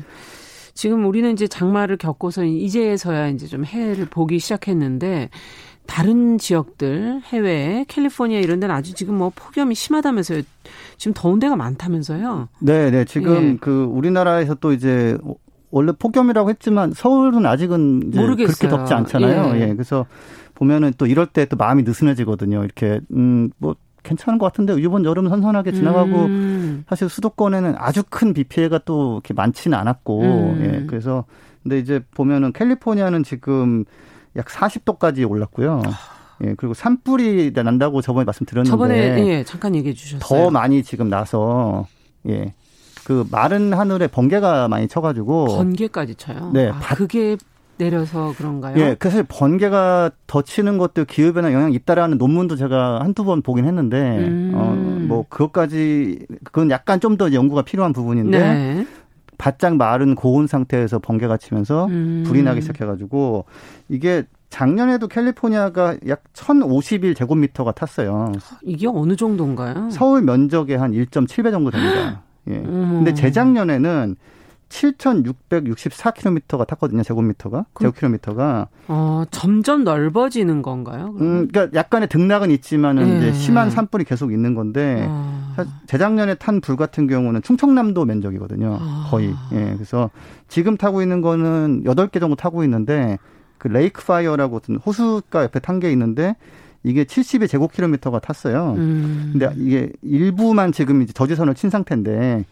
[0.75, 5.29] 지금 우리는 이제 장마를 겪고서 이제서야 이제 좀 해를 보기 시작했는데
[5.87, 10.43] 다른 지역들 해외 캘리포니아 이런 데는 아주 지금 뭐 폭염이 심하다면서요.
[10.97, 12.49] 지금 더운 데가 많다면서요.
[12.61, 13.05] 네, 네.
[13.05, 13.57] 지금 예.
[13.61, 15.19] 그 우리나라에서 또 이제
[15.71, 18.57] 원래 폭염이라고 했지만 서울은 아직은 이제 모르겠어요.
[18.57, 19.57] 그렇게 덥지 않잖아요.
[19.57, 19.61] 예.
[19.61, 19.73] 예.
[19.75, 20.07] 그래서
[20.63, 22.63] 보면은 또 이럴 때 또 마음이 느슨해지거든요.
[22.63, 26.85] 이렇게 음뭐 괜찮은 것 같은데 이번 여름 선선하게 지나가고 음.
[26.89, 30.61] 사실 수도권에는 아주 큰 비 피해가 또 이렇게 많지는 않았고 음.
[30.65, 31.25] 예 그래서
[31.63, 33.85] 근데 이제 보면은 캘리포니아는 지금
[34.37, 35.83] 약 40도까지 올랐고요.
[36.45, 40.21] 예 그리고 산불이 난다고 저번에 말씀드렸는데 저번에 예 잠깐 얘기해 주셨어요.
[40.45, 41.87] 더 많이 지금 나서
[42.29, 42.55] 예.
[43.05, 46.53] 그 마른 하늘에 번개가 많이 쳐가지고 번개까지 쳐요.
[46.55, 47.37] 네, 아, 그게
[47.79, 48.77] 내려서 그런가요?
[48.79, 54.19] 예, 그래서 번개가 더 치는 것도 기후변화 영향이 있다라는 논문도 제가 한두 번 보긴 했는데,
[54.19, 54.53] 음.
[54.55, 54.75] 어,
[55.09, 58.87] 뭐, 그것까지, 그건 약간 좀 더 연구가 필요한 부분인데, 네.
[59.39, 62.23] 바짝 마른 고온 상태에서 번개가 치면서 음.
[62.27, 63.45] 불이 나기 시작해가지고,
[63.89, 68.33] 이게 작년에도 캘리포니아가 약 1,051 제곱미터가 탔어요.
[68.63, 69.89] 이게 어느 정도인가요?
[69.91, 72.23] 서울 면적의 한 1.7배 정도 됩니다.
[72.49, 72.57] 예.
[72.57, 73.03] 음.
[73.05, 74.17] 근데 재작년에는
[74.73, 77.03] 7,664km가 탔거든요.
[77.03, 77.67] 제곱미터가.
[77.73, 78.69] 그, 제곱킬로미터가.
[78.89, 81.13] 어, 점점 넓어지는 건가요?
[81.13, 81.21] 그러면?
[81.43, 83.19] 음, 그러니까 약간의 등락은 있지만은 예.
[83.19, 85.55] 이제 심한 산불이 계속 있는 건데 어.
[85.87, 88.79] 재작년에 탄 불 같은 경우는 충청남도 면적이거든요.
[88.81, 89.05] 어.
[89.11, 89.35] 거의.
[89.53, 89.73] 예.
[89.75, 90.11] 그래서
[90.49, 93.19] 지금 타고 있는 거는 8개 정도 타고 있는데
[93.59, 96.37] 그 Lake Fire라고 호수가 옆에 탄 게 있는데
[96.85, 98.75] 이게 70의 제곱킬로미터가 탔어요.
[98.77, 99.31] 음.
[99.33, 102.45] 근데 이게 일부만 지금 이제 저지선을 친 상태인데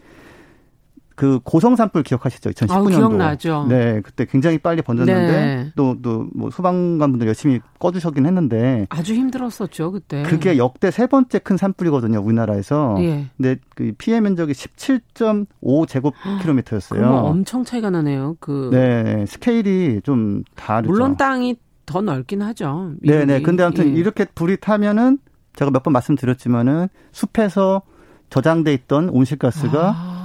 [1.20, 2.48] 그 고성 산불 기억하시죠?
[2.48, 2.72] 2019년도.
[2.72, 3.66] 아, 기억나죠.
[3.68, 6.30] 네, 그때 굉장히 빨리 번졌는데 또또 네.
[6.34, 10.22] 뭐 소방관분들 열심히 꺼주셨긴 했는데 아주 힘들었었죠 그때.
[10.22, 12.96] 그게 역대 세 번째 큰 산불이거든요 우리나라에서.
[13.00, 13.26] 예.
[13.36, 17.06] 근데 그 피해 면적이 17.5 제곱킬로미터였어요.
[17.06, 18.36] 엄청 차이가 나네요.
[18.40, 20.90] 그 네, 스케일이 좀 다르죠.
[20.90, 22.92] 물론 땅이 더 넓긴 하죠.
[23.02, 23.24] 네네.
[23.26, 23.42] 네.
[23.42, 24.00] 근데 아무튼 예.
[24.00, 25.18] 이렇게 불이 타면은
[25.54, 27.82] 제가 몇 번 말씀드렸지만은 숲에서
[28.30, 30.19] 저장돼 있던 온실가스가 아.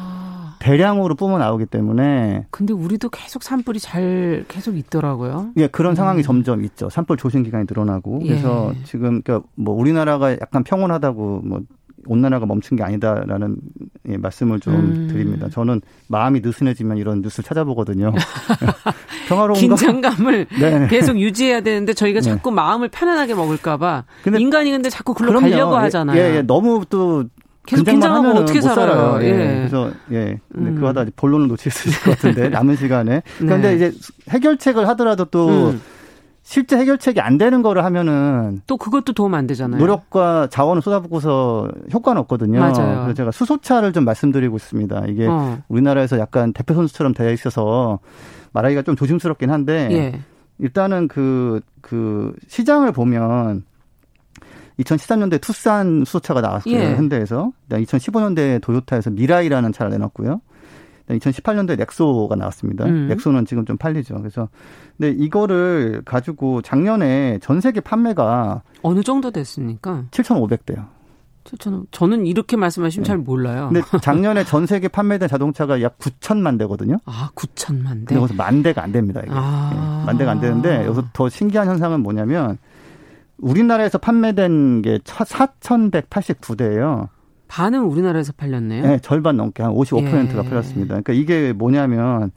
[0.66, 2.47] 대량으로 뿜어 나오기 때문에.
[2.49, 5.51] 근데 우리도 계속 산불이 잘 계속 있더라고요.
[5.57, 5.95] 예, 그런 음.
[5.95, 6.89] 상황이 점점 있죠.
[6.89, 8.22] 산불 조심 기간이 늘어나고.
[8.24, 8.30] 예.
[8.30, 11.61] 그래서 지금 그러니까 뭐 우리나라가 약간 평온하다고 뭐
[12.07, 13.57] 온난화가 멈춘 게 아니다라는
[14.09, 15.07] 예, 말씀을 좀 음.
[15.07, 15.49] 드립니다.
[15.49, 18.11] 저는 마음이 느슨해지면 이런 뉴스를 찾아보거든요.
[19.30, 20.88] 평화로운 긴장감을 네.
[20.88, 22.30] 계속 유지해야 되는데 저희가 네.
[22.30, 24.05] 자꾸 마음을 편안하게 먹을까봐
[24.38, 26.20] 인간이 근데 자꾸 글로 가려고 하잖아요.
[26.20, 27.26] 예, 예, 너무 또
[27.66, 29.20] 계속 긴장하면 어떻게 살아요?
[29.22, 29.28] 예.
[29.28, 29.55] 예.
[29.57, 30.39] 그래서 예.
[30.55, 30.76] 음.
[30.76, 33.22] 그거 하다 본론을 놓칠 수 있을 것 같은데 남은 시간에.
[33.38, 33.76] 그런데 네.
[33.76, 33.97] 이제
[34.30, 35.82] 해결책을 하더라도 또 음.
[36.43, 39.80] 실제 해결책이 안 되는 거를 하면은 또 그것도 도움 안 되잖아요.
[39.80, 42.59] 노력과 자원을 쏟아붓고서 효과는 없거든요.
[42.59, 43.01] 맞아요.
[43.01, 45.05] 그래서 제가 수소차를 좀 말씀드리고 있습니다.
[45.07, 45.57] 이게 어.
[45.68, 47.97] 우리나라에서 약간 대표 선수처럼 되어 있어서
[48.53, 50.20] 말하기가 좀 조심스럽긴 한데 예.
[50.59, 53.63] 일단은 그그 그 시장을 보면
[54.80, 56.76] 2013년도에 투싼 수소차가 나왔어요.
[56.76, 56.95] 예.
[56.95, 57.51] 현대에서.
[57.69, 60.41] 2015년도에 도요타에서 미라이라는 차를 내놨고요.
[61.09, 62.86] 2018년도에 넥소가 나왔습니다.
[62.86, 63.07] 음.
[63.09, 64.15] 넥소는 지금 좀 팔리죠.
[64.15, 64.49] 그래서
[64.97, 70.05] 근데 이거를 가지고 작년에 전 세계 판매가 어느 정도 됐습니까?
[70.11, 70.88] 7,500대요.
[71.45, 73.07] 7천 저는 이렇게 말씀하시면 네.
[73.07, 73.69] 잘 몰라요.
[73.71, 76.97] 근데 작년에 전 세계 판매된 자동차가 약 9천만 대거든요.
[77.05, 78.15] 아, 9천만 대.
[78.15, 79.21] 여기서 만 대가 안 됩니다.
[79.23, 79.32] 이게.
[79.32, 79.69] 아.
[79.71, 80.05] 네.
[80.07, 82.57] 만 대가 안 되는데 여기서 더 신기한 현상은 뭐냐면
[83.38, 87.09] 우리나라에서 판매된 게 4,189대예요.
[87.47, 88.83] 반은 우리나라에서 팔렸네요.
[88.83, 90.49] 네, 절반 넘게 한 55%가 예.
[90.49, 90.89] 팔렸습니다.
[91.01, 92.31] 그러니까 이게 뭐냐면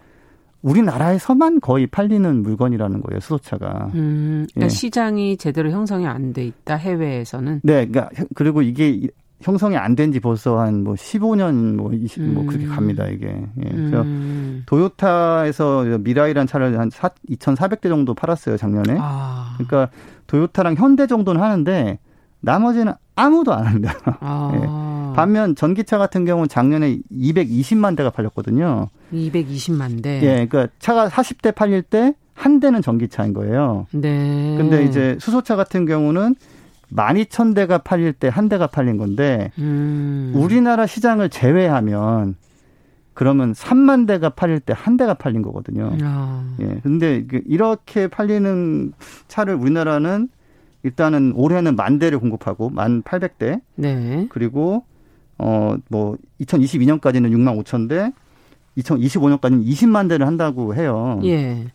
[0.62, 3.90] 우리나라에서만 거의 팔리는 물건이라는 거예요, 수소차가.
[3.94, 4.68] 음, 그러니까 예.
[4.68, 7.60] 시장이 제대로 형성이 안 돼 있다, 해외에서는.
[7.62, 9.06] 네, 그러니까 그리고 이게
[9.40, 12.34] 형성이 안 된 지 벌써 한 뭐 15년 뭐 20, 음.
[12.34, 12.70] 뭐 그렇게 음.
[12.74, 13.26] 갑니다, 이게.
[13.28, 13.68] 예.
[13.70, 14.62] 그래서 음.
[14.66, 18.96] 도요타에서 미라이란 차를 한 4, 2,400대 정도 팔았어요, 작년에.
[19.00, 19.54] 아.
[19.54, 19.90] 그러니까
[20.26, 21.98] 도요타랑 현대 정도는 하는데
[22.40, 23.94] 나머지는 아무도 안 합니다.
[24.20, 24.52] 아.
[24.54, 25.16] 예.
[25.16, 28.88] 반면 전기차 같은 경우는 작년에 220만 대가 팔렸거든요.
[29.12, 30.20] 220만 대.
[30.22, 33.88] 예, 그러니까 차가 40대 팔릴 때 한 대는 전기차인 거예요.
[33.90, 34.54] 네.
[34.56, 36.36] 근데 이제 수소차 같은 경우는
[36.94, 40.32] 12,000대가 팔릴 때 한 대가 팔린 건데 음.
[40.34, 42.36] 우리나라 시장을 제외하면
[43.14, 45.90] 그러면 3만 대가 팔릴 때 한 대가 팔린 거거든요.
[46.02, 46.44] 아.
[46.60, 46.80] 예.
[46.82, 48.92] 근데 그 이렇게 팔리는
[49.26, 50.28] 차를 우리나라는
[50.84, 53.60] 일단은 올해는 만 대를 공급하고 만 800대.
[53.74, 54.26] 네.
[54.30, 54.84] 그리고
[55.38, 58.12] 어뭐 2022년까지는 6만 5천 대,
[58.78, 61.20] 2025년까지는 20만 대를 한다고 해요.
[61.24, 61.66] 예.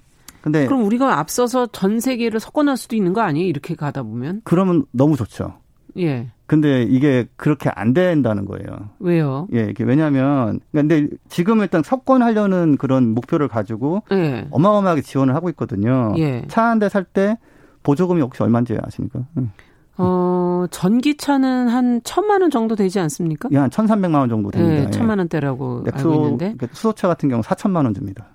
[0.44, 3.48] 근데 그럼 우리가 앞서서 전 세계를 섞어놓을 수도 있는 거 아니에요?
[3.48, 4.42] 이렇게 가다 보면?
[4.44, 5.54] 그러면 너무 좋죠.
[5.98, 6.32] 예.
[6.48, 8.90] 근데 이게 그렇게 안 된다는 거예요.
[9.00, 9.48] 왜요?
[9.54, 14.48] 예, 이게 왜냐하면 근데 지금 일단 석권하려는 그런 목표를 가지고 예.
[14.52, 16.14] 어마어마하게 지원을 하고 있거든요.
[16.18, 16.44] 예.
[16.50, 17.38] 차 한 대 살 때
[17.84, 19.22] 보조금이 혹시 얼마인지 아십니까?
[19.38, 19.50] 응.
[19.98, 23.48] 어, 전기차는 한 천만 원 정도 되지 않습니까?
[23.54, 24.86] 예, 한 천삼백만 원 정도 됩니다.
[24.86, 26.56] 네, 천만 원대라고 네, 알고 있는데.
[26.74, 28.26] 수소차 같은 경우 사천만 원 줍니다.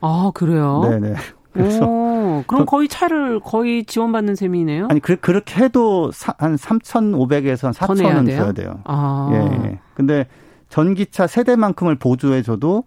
[0.00, 0.80] 아, 그래요?
[0.82, 1.14] 네네.
[1.52, 4.88] 그래서 오, 그럼 거의 차를 거의 지원받는 셈이네요.
[4.90, 8.80] 아니 그 그렇게 해도 사, 한 3,500에서 4,000원 줘야 돼요.
[8.84, 9.30] 아.
[9.32, 9.78] 예, 예.
[9.94, 10.26] 근데
[10.68, 12.84] 전기차 세대만큼을 보조해 줘도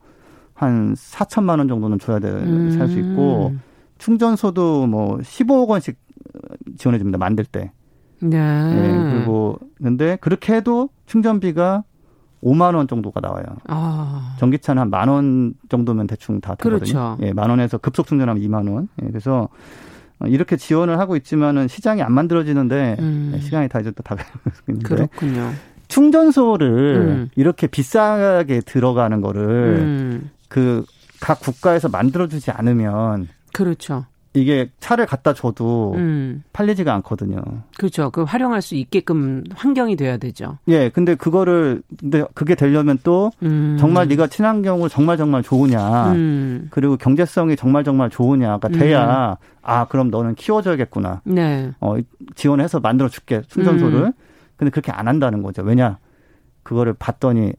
[0.53, 3.11] 한 4천만 원 정도는 줘야 돼 살수 음.
[3.11, 3.53] 있고
[3.97, 5.97] 충전소도 뭐 15억 원씩
[6.77, 7.17] 지원해 줍니다.
[7.17, 7.71] 만들 때.
[8.19, 8.37] 네.
[8.37, 11.83] 예, 그리고 근데 그렇게 해도 충전비가
[12.43, 13.43] 5만 원 정도가 나와요.
[13.67, 14.35] 아.
[14.39, 16.79] 전기차는 한 만 원 정도면 대충 다 되거든요.
[16.79, 17.17] 그렇죠.
[17.21, 18.87] 예, 만 원에서 급속 충전하면 2만 원.
[19.03, 19.47] 예, 그래서
[20.25, 23.31] 이렇게 지원을 하고 있지만은 시장이 안 만들어지는데 음.
[23.35, 24.15] 예, 시간이 다 이제 또다
[24.69, 25.51] 있는데 그렇군요.
[25.87, 27.29] 충전소를 음.
[27.35, 30.29] 이렇게 비싸게 들어가는 거를 음.
[30.47, 34.05] 그각 국가에서 만들어주지 않으면 그렇죠.
[34.33, 36.43] 이게 차를 갖다 줘도 음.
[36.53, 37.41] 팔리지가 않거든요.
[37.77, 38.11] 그렇죠.
[38.11, 40.57] 그 활용할 수 있게끔 환경이 돼야 되죠.
[40.69, 43.75] 예, 근데 그거를 근데 그게 되려면 또 음.
[43.77, 46.67] 정말 네가 친환경으로 정말 정말 좋으냐, 음.
[46.71, 49.35] 그리고 경제성이 정말 정말 좋으냐가 돼야 음.
[49.63, 51.21] 아 그럼 너는 키워줘야겠구나.
[51.25, 51.71] 네.
[51.81, 51.95] 어
[52.35, 53.99] 지원해서 만들어 줄게 충전소를.
[54.05, 54.13] 음.
[54.55, 55.61] 근데 그렇게 안 한다는 거죠.
[55.61, 55.97] 왜냐?
[56.63, 57.51] 그거를 봤더니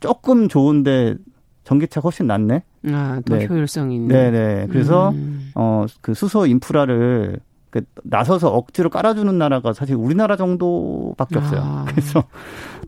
[0.00, 1.14] 조금 좋은데
[1.64, 2.62] 전기차 훨씬 낫네.
[2.92, 3.46] 아, 더 네.
[3.46, 4.08] 효율성이 있는.
[4.08, 4.66] 네네.
[4.68, 5.50] 그래서 음.
[5.54, 11.60] 어그 수소 인프라를 그 나서서 억지로 깔아주는 나라가 사실 우리나라 정도밖에 없어요.
[11.62, 12.24] 아, 그래서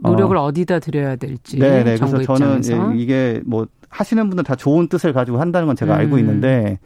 [0.00, 0.52] 노력을 어.
[0.52, 1.58] 디다 드려야 될지.
[1.58, 1.96] 네네.
[1.96, 2.94] 그래서 저는 입장에서.
[2.94, 5.98] 이게 뭐 하시는 분들 다 좋은 뜻을 가지고 한다는 건 제가 음.
[5.98, 6.78] 알고 있는데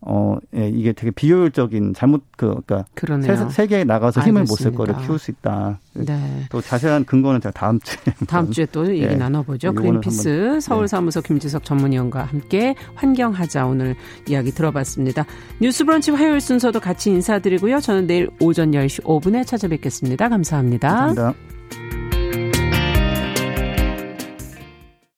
[0.00, 3.48] 어, 예, 이게 되게 비효율적인 잘못 그 그러니까 그러네요.
[3.50, 5.80] 세, 계에 나가서 힘을 못 쓸 거를 키울 수 있다.
[5.94, 6.44] 네.
[6.50, 7.96] 또 자세한 근거는 제가 다음 주에
[8.28, 9.72] 다음 주에 또 얘기 예, 나눠보죠.
[9.74, 10.60] 그린피스 네.
[10.60, 13.96] 서울 사무소 김지석 전문위원과 함께 환경하자 오늘
[14.28, 15.26] 이야기 들어봤습니다.
[15.60, 17.80] 뉴스브런치 화요일 순서도 같이 인사드리고요.
[17.80, 20.88] 저는 내일 오전 10시 5분에 찾아뵙겠습니다 감사합니다.
[20.88, 21.57] 감사합니다.